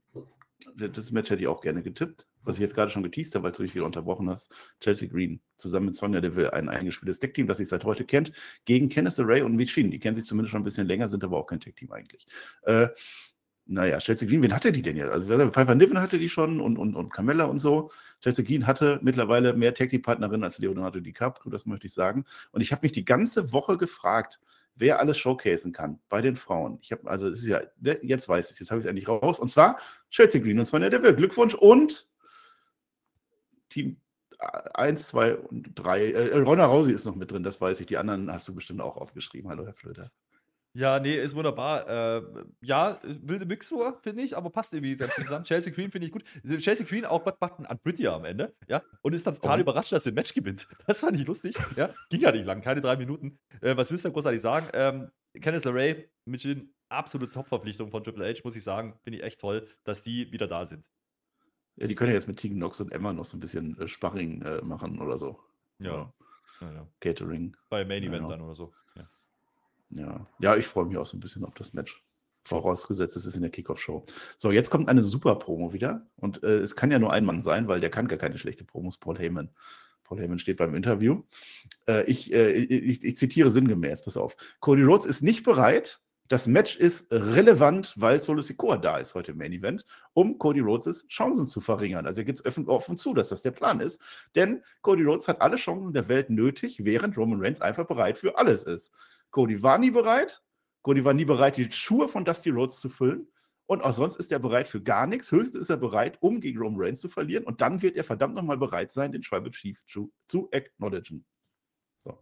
[0.75, 3.51] das Match hätte ich auch gerne getippt, was ich jetzt gerade schon geteased habe, weil
[3.51, 4.51] du mich wieder unterbrochen hast.
[4.79, 8.31] Chelsea Green zusammen mit Sonja Deville, ein eingespieltes Tech-Team, das sich seit heute kennt,
[8.65, 9.91] gegen Kenneth Ray und Michin.
[9.91, 12.25] Die kennen sich zumindest schon ein bisschen länger, sind aber auch kein Tech-Team eigentlich.
[12.63, 12.87] Äh,
[13.67, 15.09] naja, Chelsea Green, wen hatte die denn jetzt?
[15.09, 17.91] Also Pfeiffer Niven hatte die schon und, und, und Carmella und so.
[18.21, 22.25] Chelsea Green hatte mittlerweile mehr Tag-Team-Partnerinnen als Leonardo DiCaprio, das möchte ich sagen.
[22.51, 24.39] Und ich habe mich die ganze Woche gefragt,
[24.75, 26.77] wer alles showcasen kann bei den Frauen.
[26.81, 28.89] Ich habe, also es ist ja, ne, jetzt weiß ich es, jetzt habe ich es
[28.89, 29.39] endlich raus.
[29.39, 31.15] Und zwar Chelsea Green und Sonja Deville.
[31.15, 32.07] Glückwunsch und
[33.69, 33.97] Team
[34.39, 36.11] 1, 2 und 3.
[36.11, 37.87] Äh, Ronda Rousey ist noch mit drin, das weiß ich.
[37.87, 39.49] Die anderen hast du bestimmt auch aufgeschrieben.
[39.49, 40.11] Hallo, Herr Flöter.
[40.77, 41.87] Ja, nee, ist wunderbar.
[41.87, 42.21] Äh,
[42.61, 45.45] ja, wilde Mixtur, finde ich, aber passt irgendwie ganz zusammen.
[45.45, 46.25] Chelsea Green finde ich gut.
[46.57, 49.61] Chelsea Green auch Butt Button an Brittia am Ende, ja, und ist dann total Oh.
[49.61, 50.67] überrascht, dass sie ein Match gewinnt.
[50.85, 51.93] Das fand ich lustig, ja.
[52.09, 53.39] Ging ja nicht lang, keine drei Minuten.
[53.61, 54.67] Äh, was willst du großartig sagen?
[54.73, 55.11] Ähm,
[55.41, 58.99] Kenneth LeRae, Michelin, absolute Top-Verpflichtung von Triple H, muss ich sagen.
[59.03, 60.85] Finde ich echt toll, dass die wieder da sind.
[61.77, 63.87] Ja, die können ja jetzt mit Tegan Nox und Emma noch so ein bisschen äh,
[63.87, 65.39] Sparring äh, machen oder so.
[65.79, 66.13] Ja.
[66.61, 66.87] ja, ja.
[66.99, 67.55] Catering.
[67.69, 68.73] Bei Main Event dann oder so.
[69.95, 70.27] Ja.
[70.39, 72.03] Ja, ich freue mich auch so ein bisschen auf das Match.
[72.43, 74.05] Vorausgesetzt, es ist in der Kickoff-Show.
[74.37, 76.05] So, jetzt kommt eine super Promo wieder.
[76.17, 78.63] Und äh, es kann ja nur ein Mann sein, weil der kann gar keine schlechte
[78.63, 79.49] Promos, Paul Heyman.
[80.03, 81.23] Paul Heyman steht beim Interview.
[81.87, 84.35] Äh, ich, äh, ich, ich zitiere sinngemäß, pass auf.
[84.59, 86.01] Cody Rhodes ist nicht bereit.
[86.27, 90.59] Das Match ist relevant, weil Solo Sikoa da ist heute im Main Event, um Cody
[90.59, 92.07] Rhodes' Chancen zu verringern.
[92.07, 94.01] Also er gibt es offen zu, dass das der Plan ist.
[94.35, 98.37] Denn Cody Rhodes hat alle Chancen der Welt nötig, während Roman Reigns einfach bereit für
[98.37, 98.91] alles ist.
[99.35, 100.41] Cody war nie bereit.
[100.81, 103.27] Cody war nie bereit, die Schuhe von Dusty Rhodes zu füllen.
[103.65, 105.29] Und auch sonst ist er bereit für gar nichts.
[105.29, 107.43] Höchstens ist er bereit, um gegen Roman Reigns zu verlieren.
[107.43, 111.25] Und dann wird er verdammt nochmal bereit sein, den Tribal Chief zu, zu acknowledgen.
[112.05, 112.17] So.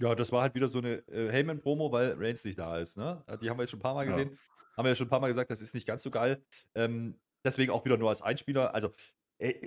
[0.00, 2.96] Ja, das war halt wieder so eine äh, Heyman-Promo, weil Reigns nicht da ist.
[2.96, 3.22] Ne?
[3.40, 4.08] Die haben wir jetzt schon ein paar Mal Ja.
[4.08, 4.36] gesehen.
[4.76, 6.42] Haben wir ja schon ein paar Mal gesagt, das ist nicht ganz so geil.
[6.74, 8.74] Ähm, deswegen auch wieder nur als Einspieler.
[8.74, 8.92] Also,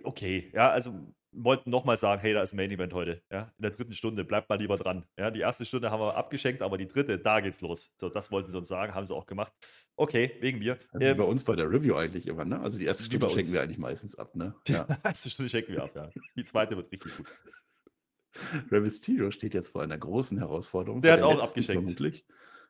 [0.04, 3.24] okay, ja, also wollten nochmal sagen, hey, da ist ein Main Event heute.
[3.32, 5.06] Ja, in der dritten Stunde, bleibt mal lieber dran.
[5.18, 7.94] Ja, die erste Stunde haben wir abgeschenkt, aber die dritte, da geht's los.
[7.98, 9.52] So, das wollten sie uns sagen, haben sie auch gemacht.
[9.96, 10.78] Okay, wegen mir.
[10.92, 12.60] Also Ähm, wie bei uns bei der Review eigentlich immer, ne?
[12.60, 14.56] Also die erste Stunde schenken wir eigentlich meistens ab, ne?
[14.68, 14.88] die Ja.
[15.04, 16.10] erste Stunde schenken wir ab, ja.
[16.36, 17.28] Die zweite wird richtig gut.
[18.72, 21.02] Rey Mysterio steht jetzt vor einer großen Herausforderung.
[21.02, 21.84] Der hat auch letzten abgeschenkt.
[21.84, 22.26] Vermutlich.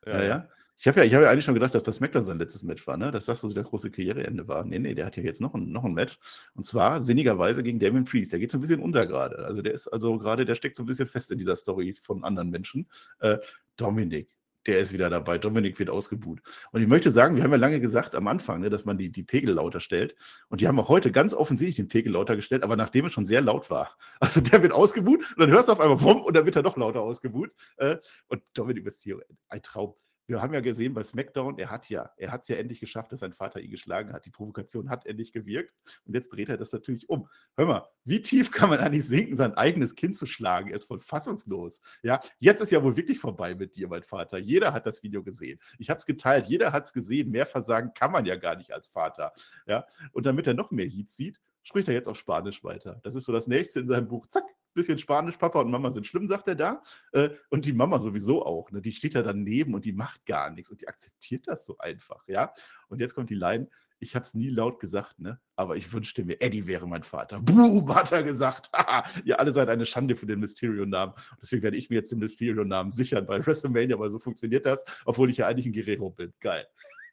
[0.06, 0.48] Ja, ja.
[0.76, 2.96] Ich habe ja, hab ja eigentlich schon gedacht, dass das SmackDown sein letztes Match war,
[2.96, 3.10] ne?
[3.12, 4.64] Dass das so der große Karriereende war.
[4.64, 6.18] Nee, nee, der hat ja jetzt noch ein, noch ein Match.
[6.54, 8.32] Und zwar sinnigerweise gegen Damien Priest.
[8.32, 9.38] Der geht so ein bisschen unter gerade.
[9.44, 12.24] Also der ist also gerade, der steckt so ein bisschen fest in dieser Story von
[12.24, 12.88] anderen Menschen.
[13.20, 13.38] Äh,
[13.76, 14.28] Dominik,
[14.66, 15.38] der ist wieder dabei.
[15.38, 16.40] Dominik wird ausgebuht.
[16.72, 19.10] Und ich möchte sagen, wir haben ja lange gesagt am Anfang, ne, dass man die,
[19.10, 20.16] die Pegel lauter stellt.
[20.48, 23.26] Und die haben auch heute ganz offensichtlich den Pegel lauter gestellt, aber nachdem es schon
[23.26, 23.96] sehr laut war.
[24.20, 26.62] Also der wird ausgebuht und dann hörst du auf einmal Wumm und dann wird er
[26.62, 27.50] noch lauter ausgebuht.
[27.76, 27.96] Äh,
[28.28, 29.94] und Dominik Mysterio, ein Traum.
[30.26, 33.12] Wir haben ja gesehen bei SmackDown, er hat ja, er hat es ja endlich geschafft,
[33.12, 34.24] dass sein Vater ihn geschlagen hat.
[34.24, 35.74] Die Provokation hat endlich gewirkt.
[36.06, 37.28] Und jetzt dreht er das natürlich um.
[37.56, 40.70] Hör mal, wie tief kann man eigentlich sinken, sein eigenes Kind zu schlagen?
[40.70, 41.80] Er ist voll fassungslos.
[42.02, 44.38] Ja, jetzt ist ja wohl wirklich vorbei mit dir, mein Vater.
[44.38, 45.58] Jeder hat das Video gesehen.
[45.78, 47.30] Ich habe es geteilt, jeder hat es gesehen.
[47.30, 49.32] Mehr Versagen kann man ja gar nicht als Vater.
[49.66, 53.00] Ja, und damit er noch mehr Heat sieht, spricht er jetzt auf Spanisch weiter.
[53.02, 54.26] Das ist so das nächste in seinem Buch.
[54.26, 54.44] Zack,
[54.74, 56.82] bisschen Spanisch, Papa und Mama sind schlimm, sagt er da.
[57.12, 58.70] Äh, und die Mama sowieso auch.
[58.70, 58.82] Ne?
[58.82, 62.26] Die steht da daneben und die macht gar nichts und die akzeptiert das so einfach.
[62.26, 62.52] Ja,
[62.88, 63.68] und jetzt kommt die Line.
[64.00, 65.40] Ich habe es nie laut gesagt, ne?
[65.56, 67.40] aber ich wünschte mir, Eddie wäre mein Vater.
[67.40, 68.70] Boom, hat er gesagt.
[69.24, 71.14] Ihr alle seid eine Schande für den Mysterio-Namen.
[71.40, 75.30] Deswegen werde ich mir jetzt den Mysterio-Namen sichern bei WrestleMania, weil so funktioniert das, obwohl
[75.30, 76.34] ich ja eigentlich ein Guerrero bin.
[76.40, 76.66] Geil.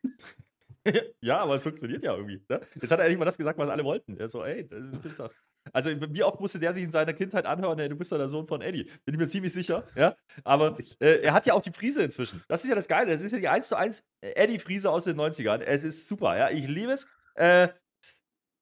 [1.21, 2.43] ja, aber es funktioniert ja irgendwie.
[2.49, 2.61] Ne?
[2.79, 4.17] Jetzt hat er endlich mal das gesagt, was alle wollten.
[4.17, 5.32] Er so, ey, das ist doch.
[5.73, 8.29] Also, wie oft musste der sich in seiner Kindheit anhören, ey, du bist doch der
[8.29, 8.86] Sohn von Eddie?
[9.05, 10.15] Bin ich mir ziemlich sicher, ja.
[10.43, 12.43] Aber äh, er hat ja auch die Friese inzwischen.
[12.47, 13.11] Das ist ja das Geile.
[13.11, 15.59] Das ist ja die 1 zu 1 Eddie-Friese aus den 90ern.
[15.59, 16.49] Es ist super, ja.
[16.49, 17.07] Ich liebe es.
[17.36, 17.69] Äh,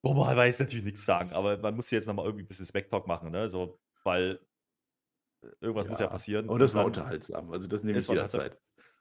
[0.04, 3.08] wobei, man jetzt natürlich nichts sagen, aber man muss jetzt nochmal irgendwie ein bisschen Spec-Talk
[3.08, 3.48] machen, ne?
[3.48, 4.40] So, weil
[5.42, 6.50] äh, irgendwas muss ja passieren.
[6.50, 7.50] Aber das war unterhaltsam.
[7.52, 8.60] Also, das nehme ich jederzeit.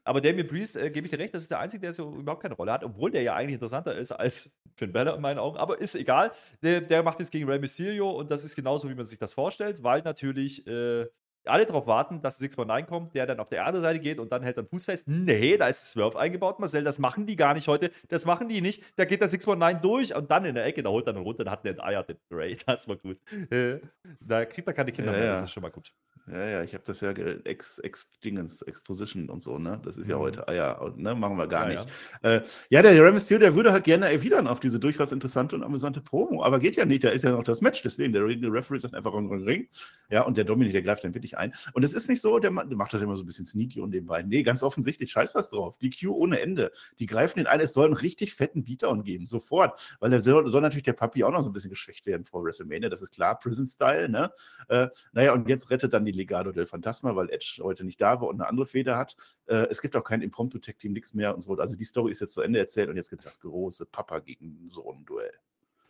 [0.08, 2.40] Aber Damien Priest, äh, gebe ich dir recht, das ist der Einzige, der so überhaupt
[2.40, 5.58] keine Rolle hat, obwohl der ja eigentlich interessanter ist als Finn Balor in meinen Augen.
[5.58, 6.32] Aber ist egal.
[6.62, 9.34] Der, der macht jetzt gegen Rey Mysterio und das ist genauso, wie man sich das
[9.34, 11.06] vorstellt, weil natürlich äh,
[11.44, 14.42] alle darauf warten, dass 619 kommt, der dann auf der anderen Seite geht und dann
[14.42, 15.08] hält dann Fuß fest.
[15.08, 16.84] Nee, da ist Swerve eingebaut, Marcel.
[16.84, 17.90] Das machen die gar nicht heute.
[18.08, 18.82] Das machen die nicht.
[18.98, 21.44] Da geht der 619 durch und dann in der Ecke, da holt er dann runter,
[21.44, 22.56] dann hat der enteiert den Ray.
[22.66, 23.18] Das war gut.
[23.50, 23.80] Äh,
[24.20, 25.32] da kriegt er keine Kinder ja, mehr, ja.
[25.32, 25.92] das ist schon mal gut.
[26.30, 29.80] Ja, ja, ich habe das ja ex, ex Dingens, Exposition und so, ne?
[29.82, 30.20] Das ist ja Mhm.
[30.20, 31.92] heute, ah ja, ne, machen wir gar Ja, nicht.
[32.22, 35.62] Äh, ja, der Rey Mysterio, der würde halt gerne erwidern auf diese durchaus interessante und
[35.62, 38.52] amüsante Promo, aber geht ja nicht, da ist ja noch das Match, deswegen, der der
[38.52, 39.68] Referee sagt einfach im Ring,
[40.10, 41.52] ja, und der Dominik, der greift dann wirklich ein.
[41.72, 43.90] Und es ist nicht so, der, der macht das immer so ein bisschen sneaky und
[43.90, 44.28] den beiden.
[44.28, 45.76] Nee, ganz offensichtlich, scheiß was drauf.
[45.78, 46.72] Die Q ohne Ende.
[46.98, 50.50] Die greifen den ein, es soll einen richtig fetten Beatdown geben, sofort, weil da soll,
[50.50, 53.12] soll natürlich der Papi auch noch so ein bisschen geschwächt werden vor WrestleMania, das ist
[53.12, 54.32] klar, Prison-Style, ne?
[54.68, 58.20] Äh, naja, und jetzt rettet dann die Legado del Fantasma, weil Edge heute nicht da
[58.20, 59.16] war und eine andere Feder hat.
[59.46, 61.54] Äh, es gibt auch kein Impromptu-Tech-Team, nichts mehr und so.
[61.56, 64.20] Also die Story ist jetzt zu Ende erzählt und jetzt gibt es das große Papa
[64.20, 65.32] gegen Sohn-Duell.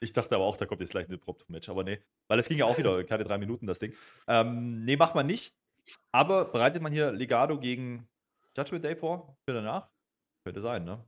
[0.01, 2.01] Ich dachte aber auch, da kommt jetzt gleich ein Impromptu-Match, aber nee.
[2.29, 3.93] Weil es ging ja auch wieder keine drei Minuten, das Ding.
[4.27, 5.57] Ähm, nee, macht man nicht.
[6.13, 8.09] Aber bereitet man hier Legado gegen
[8.57, 9.37] Judgment Day vor?
[9.45, 9.89] Für danach?
[10.45, 11.05] Könnte sein, ne?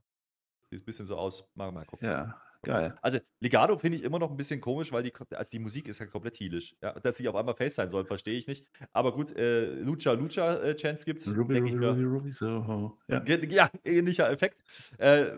[0.70, 1.48] Sieht ein bisschen so aus.
[1.54, 2.08] Mal, mal gucken.
[2.08, 2.96] Ja, geil.
[3.02, 5.98] Also, Legado finde ich immer noch ein bisschen komisch, weil die, also die Musik ist
[5.98, 6.74] ja komplett heelisch.
[6.82, 8.66] Ja, dass sie auf einmal Face sein sollen, verstehe ich nicht.
[8.92, 11.86] Aber gut, äh, Lucha Lucha äh, Chance gibt's, Ruby, Ruby.
[11.86, 12.98] Ruby, Ruby, Soho.
[13.08, 13.22] Ja.
[13.24, 14.62] Ja, ähnlicher Effekt.
[14.98, 15.32] Äh,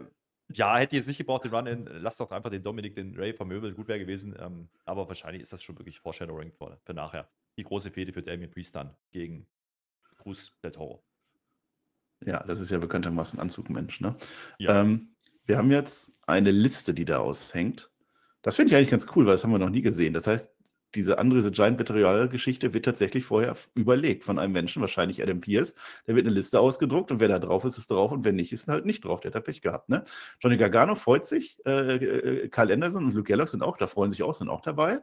[0.54, 1.86] ja, hätte jetzt nicht gebraucht, den Run-In.
[2.00, 3.76] Lass doch einfach den Dominik, den Ray vermöbelt.
[3.76, 4.34] Gut wäre gewesen.
[4.38, 7.28] Ähm, aber wahrscheinlich ist das schon wirklich Foreshadowing für, für nachher.
[7.56, 9.46] Die große Fehde für Damien Priest dann gegen
[10.16, 11.02] Cruz del Toro.
[12.24, 14.00] ja, das ist ja bekanntermaßen Anzugmensch.
[14.00, 14.16] Ne?
[14.58, 14.80] Ja.
[14.80, 17.90] Ähm, wir haben jetzt eine Liste, die da aushängt.
[18.42, 20.14] Das finde ich eigentlich ganz cool, weil das haben wir noch nie gesehen.
[20.14, 20.51] Das heißt,
[20.94, 25.40] diese andere The Giant Material Geschichte wird tatsächlich vorher überlegt von einem Menschen, wahrscheinlich Adam
[25.40, 25.74] Pierce.
[26.06, 28.52] Da wird eine Liste ausgedruckt und wer da drauf ist, ist drauf und wer nicht,
[28.52, 29.20] ist halt nicht drauf.
[29.20, 29.88] Der hat da Pech gehabt.
[29.88, 30.04] Ne?
[30.40, 34.10] Johnny Gargano freut sich, äh, äh, Carl Anderson und Luke Gallows sind auch da, freuen
[34.10, 35.00] sich auch, sind auch dabei.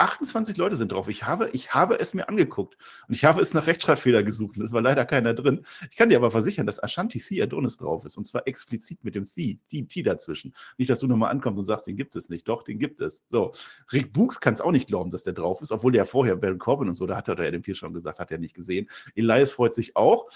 [0.00, 1.08] 28 Leute sind drauf.
[1.08, 2.76] Ich habe, ich habe es mir angeguckt
[3.06, 5.64] und ich habe es nach Rechtschreibfehler gesucht und es war leider keiner drin.
[5.90, 7.42] Ich kann dir aber versichern, dass Ashanti C.
[7.42, 10.54] Adonis drauf ist und zwar explizit mit dem T, die T dazwischen.
[10.78, 12.48] Nicht, dass du nochmal ankommst und sagst, den gibt es nicht.
[12.48, 13.24] Doch, den gibt es.
[13.30, 13.52] So.
[13.92, 16.58] Rick Books kann es auch nicht glauben, dass der drauf ist, obwohl der vorher Baron
[16.58, 18.88] Corbin und so, da hat er Adam Pierce schon gesagt, hat er nicht gesehen.
[19.14, 20.30] Elias freut sich auch.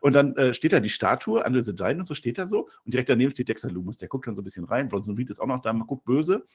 [0.00, 2.68] Und, dann äh, steht da die Statue, Andre the Giant und so steht da so.
[2.84, 3.96] Und direkt daneben steht Dexter Loomis.
[3.96, 4.88] Der guckt dann so ein bisschen rein.
[4.88, 6.46] Bronson Reed ist auch noch da, man guckt böse.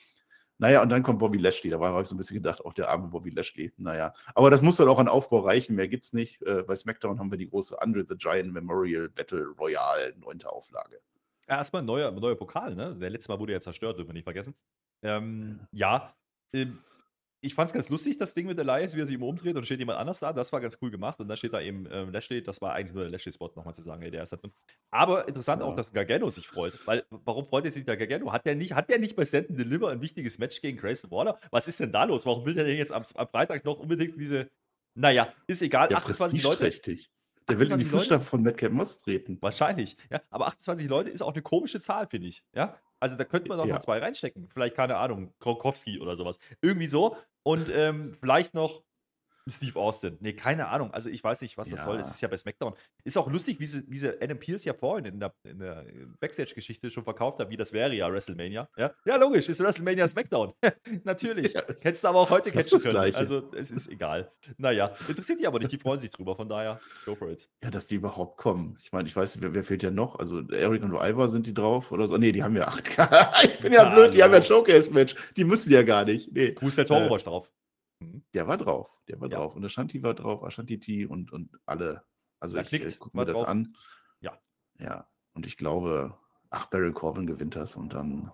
[0.59, 1.69] Naja, und dann kommt Bobby Lashley.
[1.69, 3.71] Da war habe ich so ein bisschen gedacht, auch der arme Bobby Lashley.
[3.77, 5.75] Naja, aber das muss dann auch an Aufbau reichen.
[5.75, 6.41] Mehr gibt's nicht.
[6.41, 10.99] Äh, bei SmackDown haben wir die große Andre the Giant Memorial Battle Royale, neunte Auflage.
[11.47, 12.93] Ja, erstmal ein neuer, neuer Pokal, ne?
[12.95, 14.53] Der letzte Mal wurde ja zerstört, dürfen wir nicht vergessen.
[15.01, 16.13] Ähm, ja,
[16.53, 16.79] ähm,
[17.41, 19.63] ich fand es ganz lustig, das Ding mit Elias, wie er sich immer umdreht und
[19.65, 20.33] steht jemand anders da.
[20.33, 21.19] Das war ganz cool gemacht.
[21.19, 22.43] Und dann steht da eben ähm, Lashley.
[22.43, 24.51] Das war eigentlich nur der Lashley-Spot, nochmal zu sagen, ey, der ist da drin.
[24.91, 25.67] Aber interessant Ja.
[25.67, 26.77] auch, dass Gargano sich freut.
[26.85, 28.33] Weil, warum freut er sich der Gargano?
[28.33, 31.11] Hat der nicht, hat der nicht bei Stand and Deliver ein wichtiges Match gegen Grayson
[31.11, 31.39] Waller?
[31.51, 32.25] Was ist denn da los?
[32.25, 34.49] Warum will der denn jetzt am, am Freitag noch unbedingt diese.
[34.95, 35.89] Naja, ist egal.
[35.91, 36.71] Ja, 28 Leute.
[37.49, 37.97] Der will in die 28 Leute?
[37.99, 39.37] Fußstapfen von Madcap Moss treten.
[39.41, 40.21] Wahrscheinlich, ja.
[40.29, 42.43] Aber 28 Leute ist auch eine komische Zahl, finde ich.
[42.55, 42.75] Ja.
[42.99, 43.75] Also da könnte man doch Ja.
[43.75, 44.47] mal zwei reinstecken.
[44.49, 46.37] Vielleicht, keine Ahnung, Kronkowski oder sowas.
[46.61, 47.15] Irgendwie so.
[47.43, 48.83] Und ähm, vielleicht noch
[49.51, 50.17] Steve Austin.
[50.19, 50.91] Nee, keine Ahnung.
[50.93, 51.85] Also ich weiß nicht, was das Ja.
[51.85, 51.99] soll.
[51.99, 52.73] Es ist ja bei SmackDown.
[53.03, 55.85] Ist auch lustig, wie sie, wie sie Adam Pierce ja vorhin in der, in der
[56.19, 58.69] Backstage-Geschichte schon verkauft hat, wie das wäre ja WrestleMania.
[58.77, 60.53] Ja, ja logisch, ist WrestleMania SmackDown.
[61.03, 61.53] Natürlich.
[61.53, 62.91] Ja, es- Hättest du aber auch heute catchen können.
[62.91, 63.17] Gleiche.
[63.17, 64.31] Also es ist egal.
[64.57, 65.71] Naja, interessiert die aber nicht.
[65.71, 66.35] Die freuen sich drüber.
[66.35, 67.49] Von daher, go for it.
[67.63, 68.77] Ja, dass die überhaupt kommen.
[68.83, 70.17] Ich meine, ich weiß, wer, wer fehlt ja noch?
[70.19, 72.17] Also Eric und Ivar sind die drauf oder so?
[72.17, 72.87] Nee, die haben ja acht.
[73.43, 73.95] ich bin ja Hallo.
[74.03, 75.15] blöd, die haben ja ein Showcase-Match.
[75.35, 76.31] Die müssen ja gar nicht.
[76.31, 76.53] Nee.
[76.53, 77.51] Cruz del Toro Äh, drauf.
[77.99, 78.23] Mhm.
[78.33, 78.89] Der war drauf.
[79.07, 79.37] Der war Ja.
[79.39, 79.55] drauf.
[79.55, 82.03] Und Ashanti war drauf, Ashanti T und, und alle.
[82.39, 83.47] Also Ja, ich äh, Knickt gucke war mir das drauf.
[83.49, 83.75] an.
[84.21, 84.37] Ja.
[84.79, 85.07] Ja.
[85.33, 86.17] Und ich glaube,
[86.49, 88.31] ach, Baron Corbin gewinnt das und dann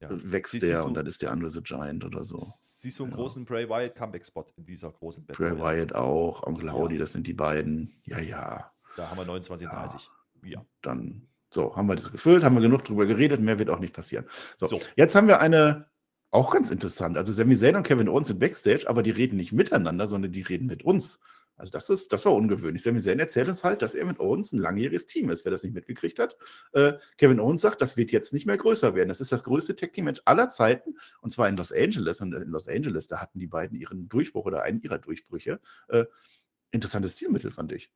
[0.00, 0.08] Ja.
[0.10, 2.38] wächst Sie- der und dann ist der andere The Giant oder so.
[2.60, 3.16] Siehst du einen Ja.
[3.16, 5.58] großen Bray Wyatt Comeback-Spot in dieser großen Battle Bray?
[5.80, 8.00] Wyatt auch, Onkel Howdy, das sind die beiden.
[8.04, 8.72] Ja, ja.
[8.96, 10.08] Da haben wir 29,30.
[10.44, 10.64] Ja.
[10.82, 13.94] Dann, so, haben wir das gefüllt, haben wir genug drüber geredet, mehr wird auch nicht
[13.94, 14.26] passieren.
[14.58, 14.80] So, So.
[14.96, 15.88] jetzt haben wir eine,
[16.36, 17.16] auch ganz interessant.
[17.16, 20.42] Also Sami Zayn und Kevin Owens sind Backstage, aber die reden nicht miteinander, sondern die
[20.42, 21.20] reden mit uns.
[21.56, 22.82] Also das, ist, das war ungewöhnlich.
[22.82, 25.62] Sami Zayn erzählt uns halt, dass er mit Owens ein langjähriges Team ist, wer das
[25.62, 26.36] nicht mitgekriegt hat.
[26.72, 29.08] Äh, Kevin Owens sagt, das wird jetzt nicht mehr größer werden.
[29.08, 32.20] Das ist das größte Tag-Team-Match aller Zeiten und zwar in Los Angeles.
[32.20, 35.58] Und in Los Angeles, da hatten die beiden ihren Durchbruch oder einen ihrer Durchbrüche.
[35.88, 36.04] Äh,
[36.70, 37.90] interessantes Zielmittel, fand ich.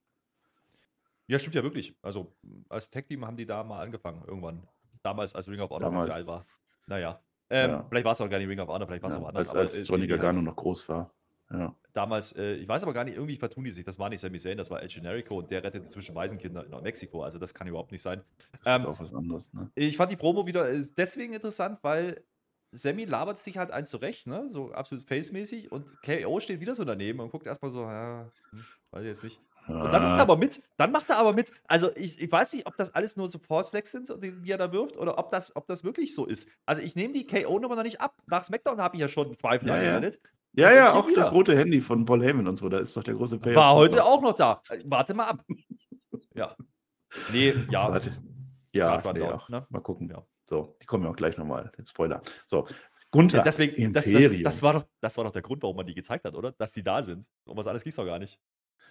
[1.27, 1.95] Ja, stimmt ja wirklich.
[2.01, 2.33] Also
[2.71, 4.67] als Tag-Team haben die da mal angefangen, irgendwann.
[5.03, 6.11] Damals, als Ring of Honor Damals.
[6.11, 6.47] geil war.
[6.87, 7.23] Naja.
[7.51, 7.87] Ähm, Ja.
[7.89, 9.49] Vielleicht war es auch gar nicht Ring of Honor, vielleicht war es Ja, auch anders.
[9.49, 11.13] als, als äh, Johnny Gargano noch groß war.
[11.53, 11.75] Ja.
[11.93, 13.85] Damals, äh, ich weiß aber gar nicht, irgendwie vertun die sich.
[13.85, 16.83] Das war nicht Sami Zayn, das war El Generico und der rettet inzwischen Waisenkinder in
[16.83, 17.25] Mexiko.
[17.25, 18.23] Also das kann überhaupt nicht sein.
[18.53, 19.53] Das ist Ähm, auch was anderes.
[19.53, 19.69] Ne?
[19.75, 22.23] Ich fand die Promo wieder äh, deswegen interessant, weil
[22.71, 24.49] Sammy labert sich halt eins zurecht, ne?
[24.49, 28.65] So absolut face-mäßig und KO steht wieder so daneben und guckt erstmal so, ja, hm,
[28.93, 29.41] weiß ich jetzt nicht.
[29.73, 30.63] Und dann macht er aber mit.
[30.77, 31.53] Dann macht er aber mit.
[31.67, 34.73] Also ich, ich weiß nicht, ob das alles nur so Pause-Flex sind, die, er da
[34.73, 36.51] wirft, oder ob das, ob das wirklich so ist.
[36.67, 38.15] Also ich nehme die KO-Nummer noch nicht ab.
[38.27, 39.81] Nach SmackDown habe ich ja schon Zweifel Ja, ja.
[39.83, 40.21] angemeldet.
[40.53, 41.31] Ja, ja, auch das wieder.
[41.31, 43.57] rote Handy von Paul Heyman und so, da ist doch der große Payoff.
[43.57, 44.61] War heute auch noch da.
[44.85, 45.45] Warte mal ab.
[46.35, 46.57] Ja.
[47.33, 47.91] Nee, ja.
[47.91, 48.17] Warte.
[48.73, 49.49] Ja, nee, auch.
[49.49, 49.67] ne?
[49.69, 50.09] mal gucken.
[50.09, 50.25] Ja.
[50.49, 51.71] So, die kommen ja auch gleich nochmal.
[51.77, 52.23] Jetzt Spoiler.
[52.47, 52.67] So,
[53.11, 53.39] Gunther.
[53.39, 55.95] Ja, deswegen, das, das, das, war doch, das war doch der Grund, warum man die
[55.95, 56.53] gezeigt hat, oder?
[56.53, 57.29] Dass die da sind.
[57.45, 58.39] Und was alles gibt's doch gar nicht.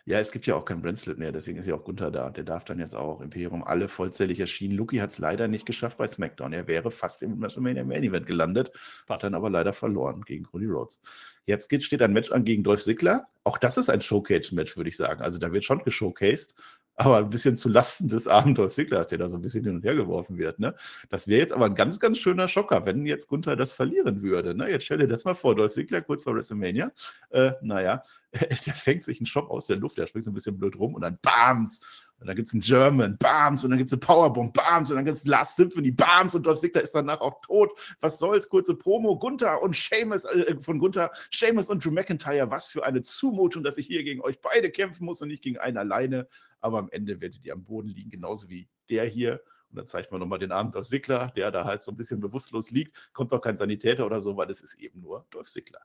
[0.06, 2.30] Ja, es gibt ja auch keinen Bracelet mehr, deswegen ist ja auch Gunther da.
[2.30, 4.76] Der darf dann jetzt auch Imperium alle vollzählig erschienen.
[4.76, 6.54] Luki hat es leider nicht geschafft bei SmackDown.
[6.54, 8.72] Er wäre fast im WrestleMania Main Event gelandet,
[9.10, 9.24] hat Fast.
[9.24, 11.02] dann aber leider verloren gegen Cody Rhodes.
[11.50, 13.28] Jetzt geht, steht ein Match an gegen Dolph Ziggler.
[13.43, 15.24] Auch das ist ein Showcase-Match, würde ich sagen.
[15.24, 16.54] Also da wird schon geshowcased,
[16.95, 19.78] aber ein bisschen zu Lasten des armen Dolph Ziglers, der da so ein bisschen hin
[19.78, 20.60] und her geworfen wird.
[20.60, 20.76] Ne?
[21.10, 24.54] Das wäre jetzt aber ein ganz, ganz schöner Schocker, wenn jetzt Gunther das verlieren würde.
[24.54, 24.70] Ne?
[24.70, 26.91] Jetzt stell dir das mal vor, Dolph Ziggler kurz vor WrestleMania.
[27.32, 30.60] Äh, naja, der fängt sich einen Shop aus der Luft, der springt so ein bisschen
[30.60, 31.82] blöd rum und dann BAMS!
[32.20, 33.63] Und dann gibt es einen German, BAMS!
[33.63, 34.89] Und dann gibt es eine Powerbomb, BAMS!
[34.89, 36.36] Und dann gibt es Last Symphony, BAMS!
[36.36, 37.72] Und Dolph Ziggler ist danach auch tot.
[38.01, 38.49] Was soll's?
[38.49, 42.51] Kurze Promo, Gunther und Seamus, äh, von Gunther, Seamus und Drew McIntyre.
[42.51, 45.57] Was für eine Zumutung, dass ich hier gegen euch beide kämpfen muss und nicht gegen
[45.57, 46.28] einen alleine.
[46.59, 49.41] Aber am Ende werdet ihr am Boden liegen, genauso wie der hier.
[49.70, 52.20] Und dann zeigt man nochmal den Arm Dolph Ziggler, der da halt so ein bisschen
[52.20, 53.13] bewusstlos liegt.
[53.13, 55.80] Kommt auch kein Sanitäter oder so, weil es ist eben nur Dolph Ziggler.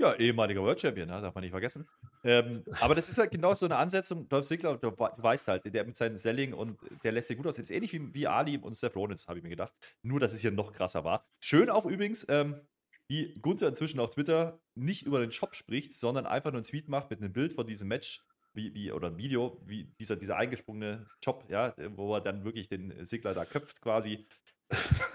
[0.00, 1.20] Ja, ehemaliger World Champion, ne?
[1.20, 1.88] darf man nicht vergessen.
[2.22, 4.28] Ähm, aber das ist halt genau so eine Ansetzung.
[4.28, 7.36] Dolph Ziggler, du, we- du weißt halt, der mit seinem Selling und der lässt dir
[7.36, 7.56] gut aus.
[7.56, 9.74] Jetzt ähnlich wie, wie Ali und Seth Rollins, habe ich mir gedacht.
[10.02, 11.26] Nur, dass es hier noch krasser war.
[11.40, 12.60] Schön auch übrigens, ähm,
[13.08, 16.88] wie Gunther inzwischen auf Twitter nicht über den Shop spricht, sondern einfach nur einen Tweet
[16.88, 18.22] macht mit einem Bild von diesem Match.
[18.54, 22.68] Wie, wie, oder ein Video, wie dieser, dieser eingesprungene Job, ja, wo er dann wirklich
[22.68, 24.26] den Sigler da köpft quasi.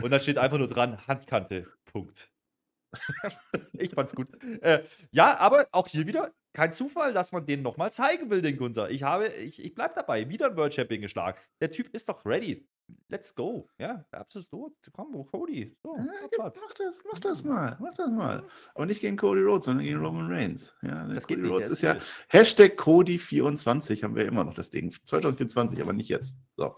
[0.01, 2.32] Und da steht einfach nur dran, Handkante, Punkt.
[3.73, 4.27] ich fand's gut.
[4.61, 8.57] Äh, ja, aber auch hier wieder kein Zufall, dass man den nochmal zeigen will, den
[8.57, 8.89] Gunther.
[8.91, 11.37] Ich habe, ich, ich bleib dabei, wieder ein World Champion geschlagen.
[11.59, 12.67] Der Typ ist doch ready.
[13.07, 13.69] Let's go.
[13.77, 14.73] Ja, absolut.
[14.91, 15.75] Komm, Cody.
[15.83, 16.05] So, Ja,
[16.37, 18.43] mach das, mach das mal, mach das mal.
[18.75, 20.75] Aber nicht gegen Cody Rhodes, sondern gegen Roman Reigns.
[20.81, 24.69] Ja, Das geht Cody nicht, Rhodes ist ja Hashtag Cody24 haben wir immer noch das
[24.69, 24.91] Ding.
[24.91, 26.35] 2024, aber nicht jetzt.
[26.57, 26.75] So.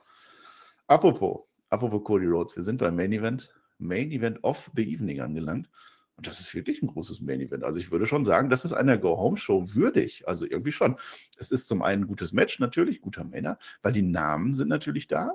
[0.88, 5.70] Apropos, apropos Cody Rhodes, wir sind beim Main Event, Main Event of the Evening angelangt.
[6.18, 7.64] Und das ist wirklich ein großes Main Event.
[7.64, 10.28] Also ich würde schon sagen, das ist einer Go-Home-Show würdig.
[10.28, 10.96] Also irgendwie schon.
[11.38, 15.08] Es ist zum einen ein gutes Match, natürlich, guter Männer, weil die Namen sind natürlich
[15.08, 15.34] da.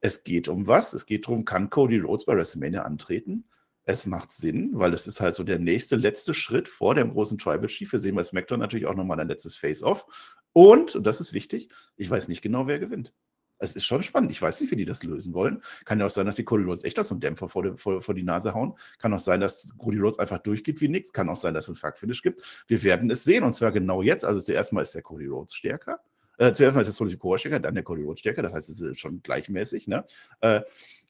[0.00, 0.92] Es geht um was?
[0.94, 3.44] Es geht darum, kann Cody Rhodes bei WrestleMania antreten?
[3.86, 7.36] Es macht Sinn, weil es ist halt so der nächste, letzte Schritt vor dem großen
[7.36, 7.92] Tribal Chief.
[7.92, 10.06] Wir sehen bei SmackDown natürlich auch nochmal ein letztes Face-Off.
[10.54, 13.12] Und, und das ist wichtig, ich weiß nicht genau, wer gewinnt.
[13.58, 14.30] Es ist schon spannend.
[14.30, 15.62] Ich weiß nicht, wie die das lösen wollen.
[15.84, 17.76] Kann ja auch sein, dass die Cody Rhodes echt aus so einem Dämpfer vor, die-
[17.78, 18.74] vor, vor die Nase hauen.
[18.98, 21.12] Kann auch sein, dass Cody Rhodes einfach durchgeht wie nichts.
[21.12, 22.42] Kann auch sein, dass es ein Fuck-Finish gibt.
[22.66, 24.24] Wir werden es sehen und zwar genau jetzt.
[24.24, 26.00] Also zuerst mal ist der Cody Rhodes stärker.
[26.36, 28.42] Äh, zuerst mal ist der Solo Sikoa stärker, dann der Cody Rhodes stärker.
[28.42, 29.86] Das heißt, es ist schon gleichmäßig.
[29.86, 30.04] Ne?
[30.40, 30.62] Äh,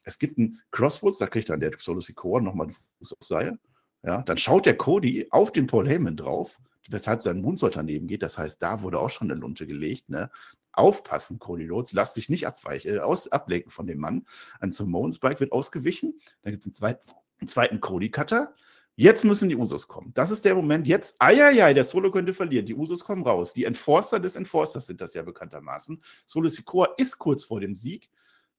[0.03, 3.57] es gibt einen Crossroads, da kriegt dann der Solo Sikoa nochmal den Fuß aufs Seil.
[4.03, 8.21] Ja, dann schaut der Cody auf den Paul Heyman drauf, weshalb sein Moonsault daneben geht.
[8.21, 10.09] Das heißt, da wurde auch schon eine Lunte gelegt.
[10.09, 10.29] Ne?
[10.77, 14.25] Aufpassen, Cody Rhodes, lass dich nicht abweichen, äh, aus, ablenken von dem Mann.
[14.59, 16.19] Ein Samoan Spike wird ausgewichen.
[16.41, 17.09] Dann gibt es einen zweiten,
[17.39, 18.53] einen zweiten Cody-Cutter.
[18.97, 20.13] Jetzt müssen die Usos kommen.
[20.13, 20.87] Das ist der Moment.
[20.87, 22.65] Jetzt, eieiei, der Solo könnte verlieren.
[22.65, 23.53] Die Usos kommen raus.
[23.53, 26.01] Die Enforcer des Enforcers sind das ja bekanntermaßen.
[26.25, 28.09] Solo Sikoa ist kurz vor dem Sieg.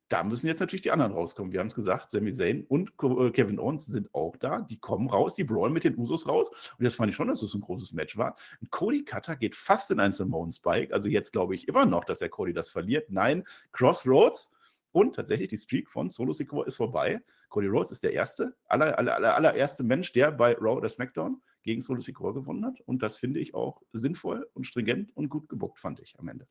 [0.08, 1.52] Da müssen jetzt natürlich die anderen rauskommen.
[1.52, 4.60] Wir haben es gesagt, Sami Zayn und äh, Kevin Owens sind auch da.
[4.60, 6.48] Die kommen raus, die brawlen mit den Usos raus.
[6.78, 8.36] Und das fand ich schon, dass es ein großes Match war.
[8.62, 10.94] Ein Cody Cutter geht fast in einen Simone Spike.
[10.94, 13.10] Also jetzt glaube ich immer noch, dass der Cody das verliert.
[13.10, 14.52] Nein, Crossroads.
[14.92, 17.20] Und tatsächlich, die Streak von Solo Sikoa ist vorbei.
[17.48, 21.42] Cody Rhodes ist der erste, aller, aller, aller, allererste Mensch, der bei Raw oder SmackDown
[21.62, 22.80] gegen Solo Sikoa gewonnen hat.
[22.86, 26.46] Und das finde ich auch sinnvoll und stringent und gut gebuckt, fand ich am Ende.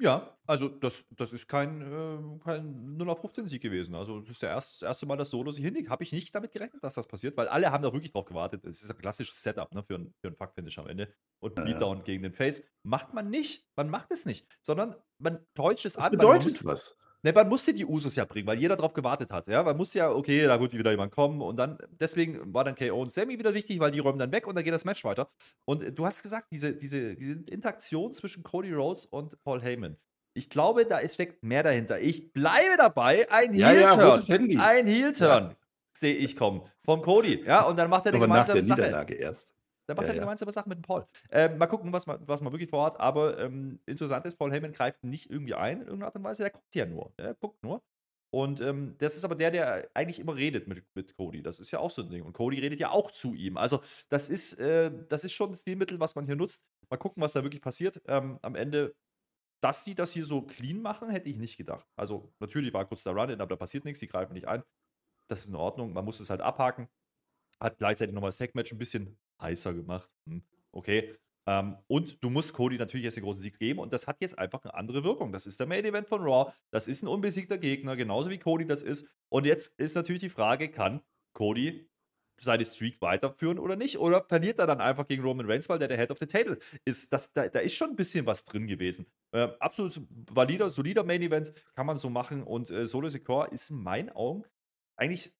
[0.00, 3.94] Ja, also das, das ist kein, äh, kein 0 auf 15 Sieg gewesen.
[3.94, 5.88] Also das ist der erst, das erste Mal, dass Solo sich hinlegt.
[5.88, 8.64] Habe ich nicht damit gerechnet, dass das passiert, weil alle haben da wirklich drauf gewartet.
[8.64, 11.14] Es ist ein klassisches Setup ne, für, ein, für einen Fuck-Finish am Ende.
[11.38, 11.78] Und ein Ja, ja.
[11.78, 12.64] Beatdown gegen den Face.
[12.82, 13.66] Macht man nicht.
[13.76, 14.48] Man macht es nicht.
[14.62, 16.10] Sondern man täuscht es Das an.
[16.10, 16.96] Bedeutet was.
[17.24, 19.48] Ne, man musste die Usos ja bringen, weil jeder drauf gewartet hat.
[19.48, 21.40] Ja, man muss ja, okay, da wird wieder jemand kommen.
[21.42, 24.46] Und dann, deswegen war dann KO und Sammy wieder wichtig, weil die räumen dann weg
[24.46, 25.28] und dann geht das Match weiter.
[25.64, 29.96] Und äh, du hast gesagt, diese, diese, diese Interaktion zwischen Cody Rhodes und Paul Heyman.
[30.36, 32.00] Ich glaube, da ist- steckt mehr dahinter.
[32.00, 34.20] Ich bleibe dabei, ein Ja, ja, Heel-Turn.
[34.26, 34.58] Handy.
[34.58, 35.54] ein Heel-Turn
[35.96, 36.62] sehe ich kommen.
[36.84, 37.42] Vom Cody.
[37.46, 38.80] Ja, und dann macht er eine Aber nach der gemeinsame Sache.
[38.80, 39.53] Niederlage erst.
[39.86, 40.24] Dann macht Ja, er eine ja.
[40.24, 41.06] gemeinsame Sache mit dem Paul.
[41.30, 42.98] Ähm, mal gucken, was man, was man wirklich vorhat.
[43.00, 46.42] Aber ähm, interessant ist, Paul Heyman greift nicht irgendwie ein in irgendeiner Art und Weise.
[46.42, 47.12] Der guckt ja nur.
[47.18, 47.82] Der guckt nur.
[48.34, 51.40] Und ähm, das ist aber der, der eigentlich immer redet mit, mit Cody.
[51.42, 52.24] Das ist ja auch so ein Ding.
[52.24, 53.56] Und Cody redet ja auch zu ihm.
[53.56, 56.64] Also, das ist, äh, das ist schon ein Stilmittel, was man hier nutzt.
[56.90, 58.02] Mal gucken, was da wirklich passiert.
[58.06, 58.96] Ähm, am Ende,
[59.62, 61.86] dass die das hier so clean machen, hätte ich nicht gedacht.
[61.96, 64.00] Also, natürlich war kurz der Run-In, aber da passiert nichts.
[64.00, 64.64] Die greifen nicht ein.
[65.28, 65.92] Das ist in Ordnung.
[65.92, 66.88] Man muss es halt abhaken.
[67.60, 70.10] Hat gleichzeitig nochmal das Tag-Match ein bisschen heißer gemacht.
[70.28, 71.14] Hm, okay.
[71.46, 74.38] Ähm, und du musst Cody natürlich jetzt den großen Sieg geben und das hat jetzt
[74.38, 75.32] einfach eine andere Wirkung.
[75.32, 76.50] Das ist der Main Event von Raw.
[76.70, 79.08] Das ist ein unbesiegter Gegner, genauso wie Cody das ist.
[79.28, 81.02] Und jetzt ist natürlich die Frage, kann
[81.34, 81.86] Cody
[82.40, 83.98] seine Streak weiterführen oder nicht?
[83.98, 86.58] Oder verliert er dann einfach gegen Roman Reigns, weil der der Head of the Table
[86.84, 87.12] ist?
[87.12, 89.06] Das, da, da ist schon ein bisschen was drin gewesen.
[89.32, 92.42] Äh, absolut valider, solider Main Event, kann man so machen.
[92.42, 94.44] Und äh, Solo Secure ist in meinen Augen
[94.96, 95.34] eigentlich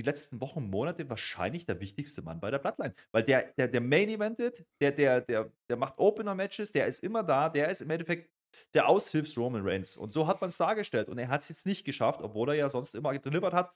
[0.00, 2.94] die letzten Wochen, Monate wahrscheinlich der wichtigste Mann bei der Bloodline.
[3.12, 7.22] Weil der, der, der Main Eventet, der, der, der, der macht Opener-Matches, der ist immer
[7.22, 8.30] da, der ist im Endeffekt
[8.72, 9.96] der Aushilfs Roman Reigns.
[9.96, 11.08] Und so hat man es dargestellt.
[11.08, 13.74] Und er hat es jetzt nicht geschafft, obwohl er ja sonst immer delivered hat.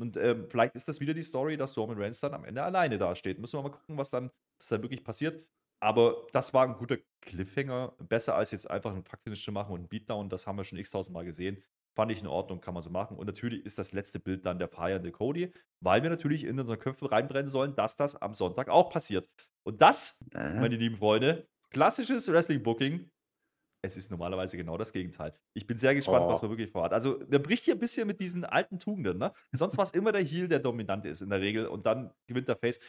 [0.00, 2.96] Und ähm, vielleicht ist das wieder die Story, dass Roman Reigns dann am Ende alleine
[2.96, 3.38] dasteht.
[3.38, 5.46] Müssen wir mal gucken, was dann, was dann wirklich passiert.
[5.80, 7.94] Aber das war ein guter Cliffhanger.
[7.98, 10.30] Besser als jetzt einfach einen Fuck-Finish zu machen und einen Beatdown.
[10.30, 11.62] Das haben wir schon x-tausend Mal gesehen.
[11.96, 13.16] Fand ich in Ordnung, kann man so machen.
[13.16, 16.78] Und natürlich ist das letzte Bild dann der feiernde Cody, weil wir natürlich in unseren
[16.78, 19.26] Köpfen reinbrennen sollen, dass das am Sonntag auch passiert.
[19.66, 20.60] Und das, Ja.
[20.60, 23.10] meine lieben Freunde, klassisches Wrestling-Booking.
[23.82, 25.32] Es ist normalerweise genau das Gegenteil.
[25.54, 26.28] Ich bin sehr gespannt, Oh.
[26.28, 26.92] was man wirklich vorhat.
[26.92, 29.16] Also, der bricht hier ein bisschen mit diesen alten Tugenden.
[29.18, 29.32] Ne?
[29.52, 32.48] Sonst war es immer der Heel, der dominant ist in der Regel und dann gewinnt
[32.48, 32.80] der Face.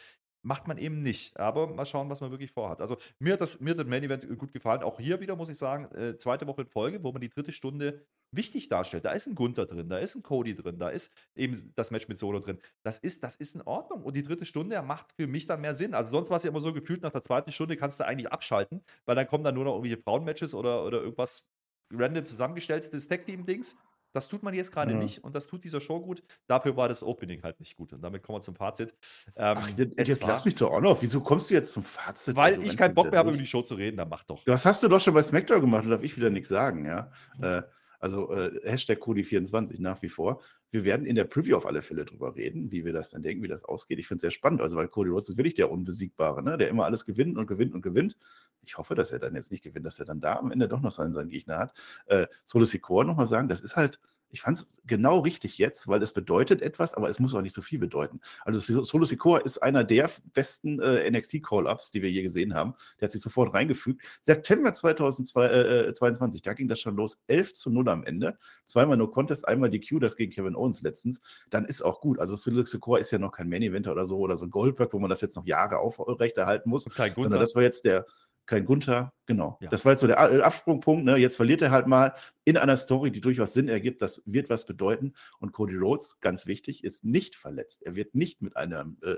[0.42, 1.38] Macht man eben nicht.
[1.38, 2.80] Aber mal schauen, was man wirklich vorhat.
[2.80, 4.82] Also, mir hat das, mir hat das Main Event gut gefallen.
[4.82, 7.52] Auch hier wieder, muss ich sagen, äh, zweite Woche in Folge, wo man die dritte
[7.52, 9.04] Stunde wichtig darstellt.
[9.04, 12.08] Da ist ein Gunther drin, da ist ein Cody drin, da ist eben das Match
[12.08, 12.58] mit Solo drin.
[12.82, 14.02] Das ist, das ist in Ordnung.
[14.02, 15.94] Und die dritte Stunde macht für mich dann mehr Sinn.
[15.94, 18.30] Also sonst war es ja immer so gefühlt, nach der zweiten Stunde kannst du eigentlich
[18.30, 21.50] abschalten, weil dann kommen dann nur noch irgendwelche Frauenmatches oder, oder irgendwas
[21.90, 23.78] random zusammengestelltes Tag-Team-Dings.
[24.12, 24.98] Das tut man jetzt gerade Ja.
[24.98, 26.22] nicht und das tut dieser Show gut.
[26.46, 27.92] Dafür war das Opening halt nicht gut.
[27.92, 28.94] Und damit kommen wir zum Fazit.
[29.36, 31.02] Ähm, Ach, jetzt, war- lass mich doch auch noch.
[31.02, 32.34] Wieso kommst du jetzt zum Fazit?
[32.36, 34.42] weil ich keinen Bock mehr habe, über die Show zu reden, dann mach doch.
[34.44, 37.10] Das hast du doch schon bei SmackDown gemacht, da darf ich wieder nichts sagen, ja.
[37.40, 37.62] Äh,
[37.98, 40.40] also äh, Hashtag Cody24 nach wie vor.
[40.70, 43.42] Wir werden in der Preview auf alle Fälle drüber reden, wie wir das dann denken,
[43.42, 43.98] wie das ausgeht.
[43.98, 46.58] Ich finde es sehr spannend, also weil Cody Rhodes ist wirklich der Unbesiegbare, ne?
[46.58, 48.16] der immer alles gewinnt und gewinnt und gewinnt.
[48.62, 50.80] Ich hoffe, dass er dann jetzt nicht gewinnt, dass er dann da am Ende doch
[50.80, 51.72] noch seinen, seinen Gegner hat.
[52.06, 53.98] Äh, Solo Secor nochmal sagen, das ist halt,
[54.30, 57.54] ich fand es genau richtig jetzt, weil es bedeutet etwas, aber es muss auch nicht
[57.54, 58.20] so viel bedeuten.
[58.44, 62.74] Also Solo Secor ist einer der besten äh, NXT-Call-Ups, die wir je gesehen haben.
[63.00, 64.02] Der hat sich sofort reingefügt.
[64.22, 67.16] September 2022, da ging das schon los.
[67.26, 68.38] 11 zu 0 am Ende.
[68.66, 71.20] Zweimal No Contest, einmal die Q, das gegen Kevin Owens letztens.
[71.50, 72.18] Dann ist auch gut.
[72.18, 74.98] Also Solo Secor ist ja noch kein Main-Eventer oder so oder so ein Goldberg, wo
[74.98, 76.86] man das jetzt noch Jahre aufrechterhalten muss.
[76.86, 77.40] Und kein Sondern Gunther.
[77.40, 78.06] das war jetzt der,
[78.48, 79.58] kein Gunther, genau.
[79.60, 79.68] Ja.
[79.68, 81.04] Das war jetzt so der A- Absprungpunkt.
[81.04, 81.16] Ne?
[81.18, 84.00] Jetzt verliert er halt mal in einer Story, die durchaus Sinn ergibt.
[84.00, 85.12] Das wird was bedeuten.
[85.38, 87.82] Und Cody Rhodes, ganz wichtig, ist nicht verletzt.
[87.84, 89.14] Er wird nicht mit einem äh,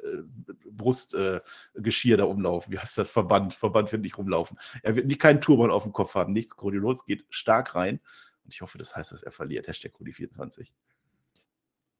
[0.72, 1.36] Brustgeschirr
[1.76, 2.72] äh, Geschirr da umlaufen.
[2.72, 3.10] Wie heißt das?
[3.10, 3.54] Verband.
[3.54, 4.58] Verband wird nicht rumlaufen.
[4.82, 6.32] Er wird nicht keinen Turban auf dem Kopf haben.
[6.32, 6.56] Nichts.
[6.56, 8.00] Cody Rhodes geht stark rein.
[8.44, 9.68] Und ich hoffe, das heißt, dass er verliert.
[9.68, 10.72] Hashtag Cody24.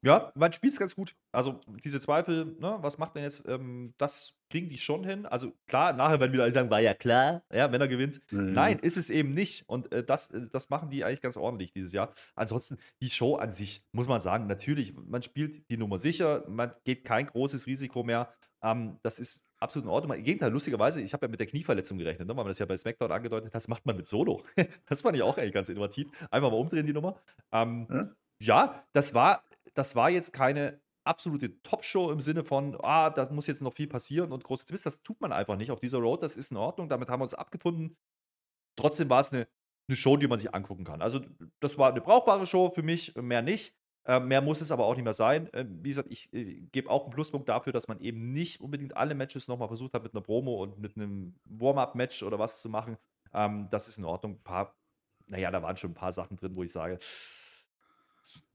[0.03, 1.15] Ja, man spielt es ganz gut.
[1.31, 5.25] Also diese Zweifel, ne, was macht denn jetzt, ähm, das kriegen die schon hin.
[5.27, 8.19] Also klar, nachher werden wieder alle sagen, war ja klar, ja, wenn er gewinnt.
[8.31, 8.53] Mhm.
[8.53, 9.69] Nein, ist es eben nicht.
[9.69, 12.13] Und äh, das, äh, das machen die eigentlich ganz ordentlich dieses Jahr.
[12.35, 16.73] Ansonsten, die Show an sich, muss man sagen, natürlich, man spielt die Nummer sicher, man
[16.83, 18.33] geht kein großes Risiko mehr.
[18.63, 20.17] Ähm, das ist absolut in Ordnung.
[20.17, 22.65] Im Gegenteil, lustigerweise, ich habe ja mit der Knieverletzung gerechnet, ne, weil man das ja
[22.65, 24.43] bei SmackDown angedeutet hat, das macht man mit Solo.
[24.89, 26.07] das fand ich auch eigentlich ganz innovativ.
[26.31, 27.19] Einfach mal umdrehen, die Nummer.
[27.51, 28.09] Ähm, Ja.
[28.39, 29.43] ja, das war,
[29.73, 33.87] das war jetzt keine absolute Top-Show im Sinne von, ah, da muss jetzt noch viel
[33.87, 34.85] passieren und große Twist.
[34.85, 36.21] Das tut man einfach nicht auf dieser Road.
[36.21, 36.89] Das ist in Ordnung.
[36.89, 37.97] Damit haben wir uns abgefunden.
[38.75, 39.47] Trotzdem war es eine,
[39.87, 41.01] eine Show, die man sich angucken kann.
[41.01, 41.21] Also,
[41.59, 43.75] das war eine brauchbare Show für mich, mehr nicht.
[44.05, 45.51] Äh, mehr muss es aber auch nicht mehr sein.
[45.53, 48.95] Äh, wie gesagt, ich äh, gebe auch einen Pluspunkt dafür, dass man eben nicht unbedingt
[48.97, 52.69] alle Matches nochmal versucht hat, mit einer Promo und mit einem Warm-Up-Match oder was zu
[52.69, 52.97] machen.
[53.33, 54.33] Ähm, das ist in Ordnung.
[54.33, 54.75] Ein paar
[55.31, 56.99] naja, da waren schon ein paar Sachen drin, wo ich sage,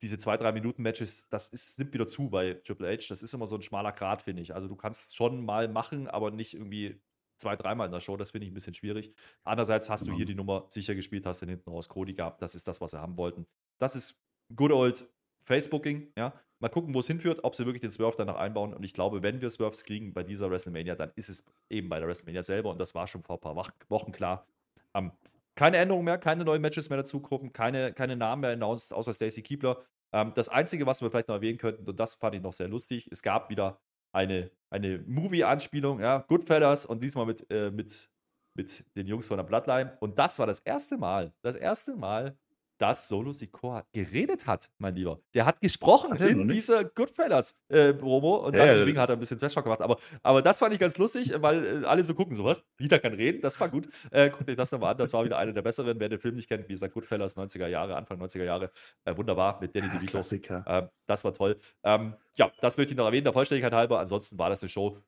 [0.03, 3.07] diese zwei, drei Minuten Matches, das ist, nimmt wieder zu bei Triple H.
[3.09, 4.55] Das ist immer so ein schmaler Grat, finde ich.
[4.55, 7.01] Also du kannst schon mal machen, aber nicht irgendwie
[7.37, 8.17] zwei, dreimal in der Show.
[8.17, 9.13] Das finde ich ein bisschen schwierig.
[9.45, 12.43] Andererseits hast du hier die Nummer sicher gespielt, hast den hinten raus Cody gehabt.
[12.43, 13.47] Das ist das, was sie haben wollten.
[13.79, 14.21] Das ist
[14.55, 15.09] good old
[15.43, 16.33] Facebooking, ja.
[16.59, 18.73] Mal gucken, wo es hinführt, ob sie wirklich den Swerve danach einbauen.
[18.73, 21.99] Und ich glaube, wenn wir Swerves kriegen bei dieser WrestleMania, dann ist es eben bei
[21.99, 22.71] der WrestleMania selber.
[22.71, 23.57] Und das war schon vor ein paar
[23.89, 24.47] Wochen klar.
[24.95, 25.13] Um,
[25.57, 29.13] keine Änderungen mehr, keine neuen Matches mehr dazu gruppen, keine, keine Namen mehr announced, außer
[29.13, 29.83] Stacy Keebler.
[30.13, 32.69] Ähm, das Einzige, was wir vielleicht noch erwähnen könnten, und das fand ich noch sehr
[32.69, 33.81] lustig, es gab wieder
[34.13, 38.11] eine, eine Movie-Anspielung, ja, Goodfellas und diesmal mit, äh, mit,
[38.55, 39.97] mit den Jungs von der Bloodline.
[40.01, 42.39] Und das war das erste Mal, das erste Mal,
[42.79, 45.21] dass Solo Sikoa geredet hat, mein Lieber.
[45.35, 49.17] Der hat gesprochen hat in dieser Goodfellas-Promo äh, und ja, dann im Ring hat er
[49.17, 49.81] ein bisschen Trash gemacht.
[49.81, 52.63] Aber, aber das fand ich ganz lustig, weil äh, alle so gucken, sowas.
[52.77, 53.89] Wieder kann reden, das war gut.
[54.11, 55.99] Äh, guckt euch das nochmal an, das war wieder einer der besseren.
[55.99, 58.71] Wer den Film nicht kennt, wie gesagt, Goodfellas, 90er Jahre, Anfang 90er Jahre.
[59.05, 60.13] Äh, wunderbar mit Danny DeVito.
[60.13, 60.65] Klassiker.
[60.67, 61.59] Ähm, das war toll.
[61.83, 63.99] Ähm, ja, das möchte ich noch erwähnen, der Vollständigkeit halber.
[64.01, 64.99] Ansonsten war das eine Show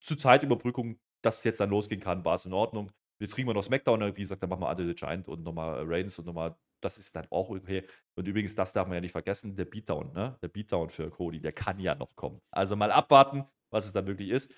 [0.00, 2.90] zur Zeitüberbrückung, dass es jetzt dann losgehen kann, war es in Ordnung.
[3.20, 5.82] Jetzt kriegen wir noch SmackDown, wie gesagt, dann machen wir Under the Giant und nochmal
[5.84, 7.86] Reigns und nochmal das ist dann auch okay.
[8.14, 10.38] Und übrigens, das darf man ja nicht vergessen, der Beatdown, ne?
[10.42, 12.40] Der Beatdown für Cody, der kann ja noch kommen.
[12.50, 14.52] Also mal abwarten, was es dann wirklich ist.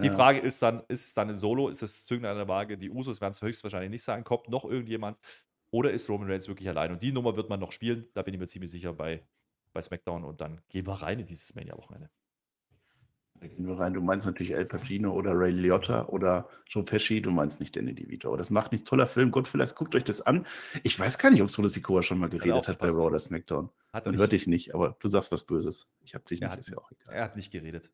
[0.00, 0.14] Die ja.
[0.14, 1.68] Frage ist dann, ist es dann ein Solo?
[1.68, 2.76] Ist es Zügel an der Waage?
[2.76, 4.24] Die Usos werden es höchstwahrscheinlich nicht sagen.
[4.24, 5.18] Kommt noch irgendjemand?
[5.70, 6.90] Oder ist Roman Reigns wirklich allein?
[6.90, 8.08] Und die Nummer wird man noch spielen.
[8.12, 9.24] Da bin ich mir ziemlich sicher bei,
[9.72, 10.24] bei SmackDown.
[10.24, 12.10] Und dann gehen wir rein in dieses Mania-Wochenende.
[13.56, 13.94] Wir rein.
[13.94, 17.20] Du meinst natürlich El Pacino oder Ray Liotta oder Joe Pesci.
[17.20, 18.36] Du meinst nicht Danny DeVito.
[18.36, 18.88] Das macht nichts.
[18.88, 19.32] Toller Film.
[19.44, 20.46] Vielleicht guckt euch das an.
[20.82, 23.70] Ich weiß gar nicht, ob Solo Sikoa schon mal geredet hat, bei Raw oder SmackDown.
[23.92, 25.88] Hat Dann hörte ich nicht, aber du sagst was Böses.
[26.02, 27.14] Ich habe dich er nicht, hat, ist ja auch egal.
[27.14, 27.90] Er hat nicht geredet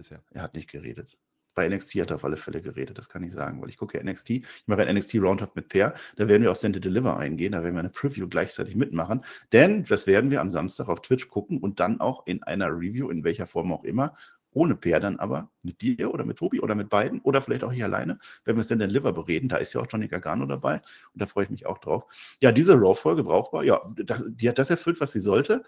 [0.00, 0.22] bisher.
[0.30, 1.18] Er hat nicht geredet.
[1.54, 3.98] Bei NXT hat er auf alle Fälle geredet, das kann ich sagen, weil ich gucke
[3.98, 4.30] ja NXT.
[4.30, 5.94] Ich mache ein NXT Roundup mit Per.
[6.16, 7.52] Da werden wir auf Stand Deliver eingehen.
[7.52, 9.24] Da werden wir eine Preview gleichzeitig mitmachen.
[9.52, 13.10] Denn das werden wir am Samstag auf Twitch gucken und dann auch in einer Review,
[13.10, 14.14] in welcher Form auch immer,
[14.52, 17.72] ohne Peer dann aber, mit dir oder mit Tobi oder mit beiden oder vielleicht auch
[17.72, 19.48] hier alleine, wenn wir es denn den Liver bereden.
[19.48, 20.76] Da ist ja auch Johnny Gargano dabei
[21.12, 22.36] und da freue ich mich auch drauf.
[22.40, 25.62] Ja, diese Raw-Folge brauchbar, ja, das, die hat das erfüllt, was sie sollte.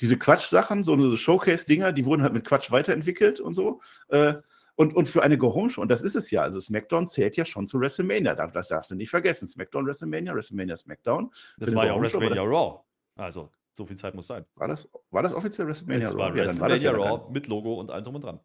[0.00, 3.80] Diese Quatsch-Sachen, so eine Showcase-Dinger, die wurden halt mit Quatsch weiterentwickelt und so.
[4.08, 4.34] Äh,
[4.76, 7.66] und, und für eine Go-Home-Show, und das ist es ja, also SmackDown zählt ja schon
[7.66, 9.48] zu WrestleMania, das darfst du nicht vergessen.
[9.48, 11.32] SmackDown, WrestleMania, WrestleMania, SmackDown.
[11.58, 12.80] Das war ja auch WrestleMania Raw.
[13.16, 14.44] Also, so viel Zeit muss sein.
[14.56, 16.18] War das, war das offiziell WrestleMania es Raw?
[16.18, 18.40] War WrestleMania ja, war Raw mit Logo und allem drum und dran.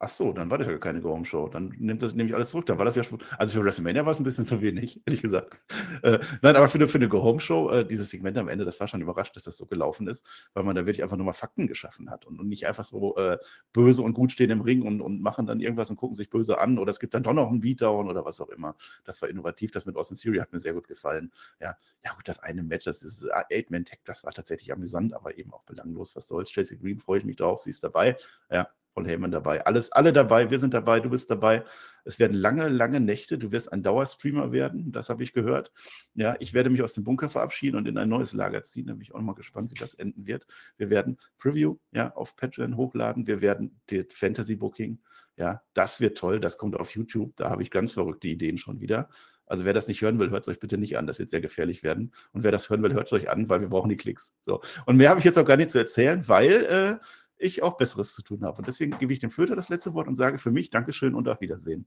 [0.00, 1.48] Ach so, dann war das ja keine Go-Home-Show.
[1.48, 2.66] Dann nimmt das nämlich alles zurück.
[2.66, 5.22] Dann war das ja schon, also für WrestleMania war es ein bisschen zu wenig, ehrlich
[5.22, 5.60] gesagt.
[6.02, 8.86] Äh, nein, aber für eine, für eine Go-Home-Show, äh, dieses Segment am Ende, das war
[8.86, 10.24] schon überrascht, dass das so gelaufen ist,
[10.54, 13.16] weil man da wirklich einfach nur mal Fakten geschaffen hat und, und nicht einfach so
[13.16, 13.38] äh,
[13.72, 16.58] böse und gut stehen im Ring und, und machen dann irgendwas und gucken sich böse
[16.58, 18.76] an oder es gibt dann doch noch einen Beatdown oder was auch immer.
[19.04, 19.72] Das war innovativ.
[19.72, 21.32] Das mit Austin Theory hat mir sehr gut gefallen.
[21.60, 25.52] Ja, ja gut, das eine Match, das ist Eight-Man-Tech, das war tatsächlich amüsant, aber eben
[25.52, 26.14] auch belanglos.
[26.14, 26.50] Was soll's?
[26.50, 28.16] Chelsea Green freue ich mich drauf, sie ist dabei.
[28.48, 28.68] Ja,
[28.98, 29.64] Paul Heyman dabei.
[29.64, 31.62] Alles, alle dabei, wir sind dabei, du bist dabei.
[32.04, 33.38] Es werden lange, lange Nächte.
[33.38, 35.70] Du wirst ein Dauerstreamer werden, das habe ich gehört.
[36.14, 38.88] Ja, ich werde mich aus dem Bunker verabschieden und in ein neues Lager ziehen.
[38.88, 40.46] Da bin ich auch mal gespannt, wie das enden wird.
[40.78, 43.28] Wir werden Preview ja, auf Patreon hochladen.
[43.28, 44.98] Wir werden die Fantasy Booking.
[45.36, 46.40] Ja, das wird toll.
[46.40, 47.36] Das kommt auf YouTube.
[47.36, 49.08] Da habe ich ganz verrückte Ideen schon wieder.
[49.46, 51.06] Also wer das nicht hören will, hört es euch bitte nicht an.
[51.06, 52.12] Das wird sehr gefährlich werden.
[52.32, 54.34] Und wer das hören will, hört es euch an, weil wir brauchen die Klicks.
[54.42, 54.60] So.
[54.86, 57.04] Und mehr habe ich jetzt auch gar nicht zu erzählen, weil äh,
[57.38, 58.58] ich auch Besseres zu tun habe.
[58.58, 61.28] Und deswegen gebe ich dem Flöter das letzte Wort und sage für mich Dankeschön und
[61.28, 61.86] auf Wiedersehen.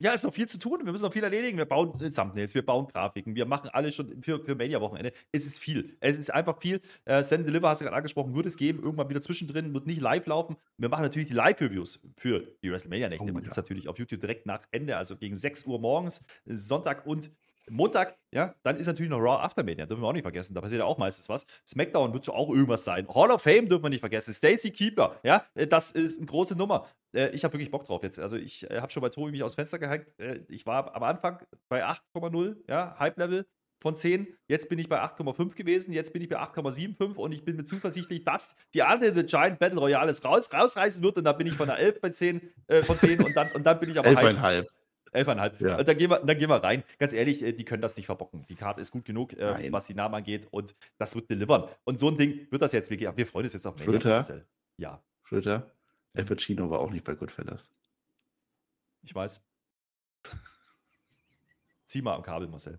[0.00, 0.80] Ja, ist noch viel zu tun.
[0.84, 1.58] Wir müssen noch viel erledigen.
[1.58, 5.12] Wir bauen Thumbnails, wir bauen Grafiken, wir machen alles schon für, für Mania-Wochenende.
[5.32, 5.96] Es ist viel.
[5.98, 6.80] Es ist einfach viel.
[7.04, 10.00] Äh, Send Deliver hast du gerade angesprochen, wird es geben, irgendwann wieder zwischendrin, wird nicht
[10.00, 10.56] live laufen.
[10.76, 13.24] Wir machen natürlich die Live-Reviews für die WrestleMania-Nächte.
[13.24, 13.50] Oh, Man ja.
[13.50, 17.32] ist natürlich auf YouTube direkt nach Ende, also gegen 6 Uhr morgens, Sonntag und
[17.70, 20.54] Montag, ja, dann ist natürlich noch Raw Aftermania, dürfen wir auch nicht vergessen.
[20.54, 21.46] Da passiert ja auch meistens was.
[21.66, 23.06] SmackDown wird auch irgendwas sein.
[23.08, 24.32] Hall of Fame dürfen wir nicht vergessen.
[24.34, 26.86] Stacy Keeper, ja, äh, das ist eine große Nummer.
[27.14, 28.18] Äh, ich habe wirklich Bock drauf jetzt.
[28.18, 30.06] Also ich äh, habe schon bei Tobi mich aus Fenster gehängt.
[30.48, 33.46] Ich war am Anfang bei 8,0, ja, Hype-Level
[33.80, 34.26] von 10.
[34.48, 35.92] Jetzt bin ich bei 8,5 gewesen.
[35.92, 39.58] Jetzt bin ich bei 8,75 und ich bin mir zuversichtlich, dass die andere The Giant
[39.58, 41.18] Battle Royale raus, rausreißen wird.
[41.18, 43.64] Und da bin ich von der 11 bei 10, äh, von 10 und dann, und
[43.64, 44.66] dann bin ich aber 11,5.
[45.12, 45.60] Elfeinhalb.
[45.60, 45.82] Ja.
[45.82, 46.82] Dann, gehen wir, dann gehen wir rein.
[46.98, 48.44] Ganz ehrlich, äh, die können das nicht verbocken.
[48.48, 51.68] Die Karte ist gut genug, äh, was die Namen angeht und das wird delivern.
[51.84, 53.16] Und so ein Ding wird das jetzt wirklich.
[53.16, 54.24] Wir freuen uns jetzt auf Mania.
[54.76, 55.02] Ja.
[55.24, 55.70] Schlüter,
[56.14, 57.70] El Pacino war auch nicht bei Goodfellas.
[59.02, 59.44] Ich weiß.
[61.84, 62.78] Zieh mal am Kabel, Marcel.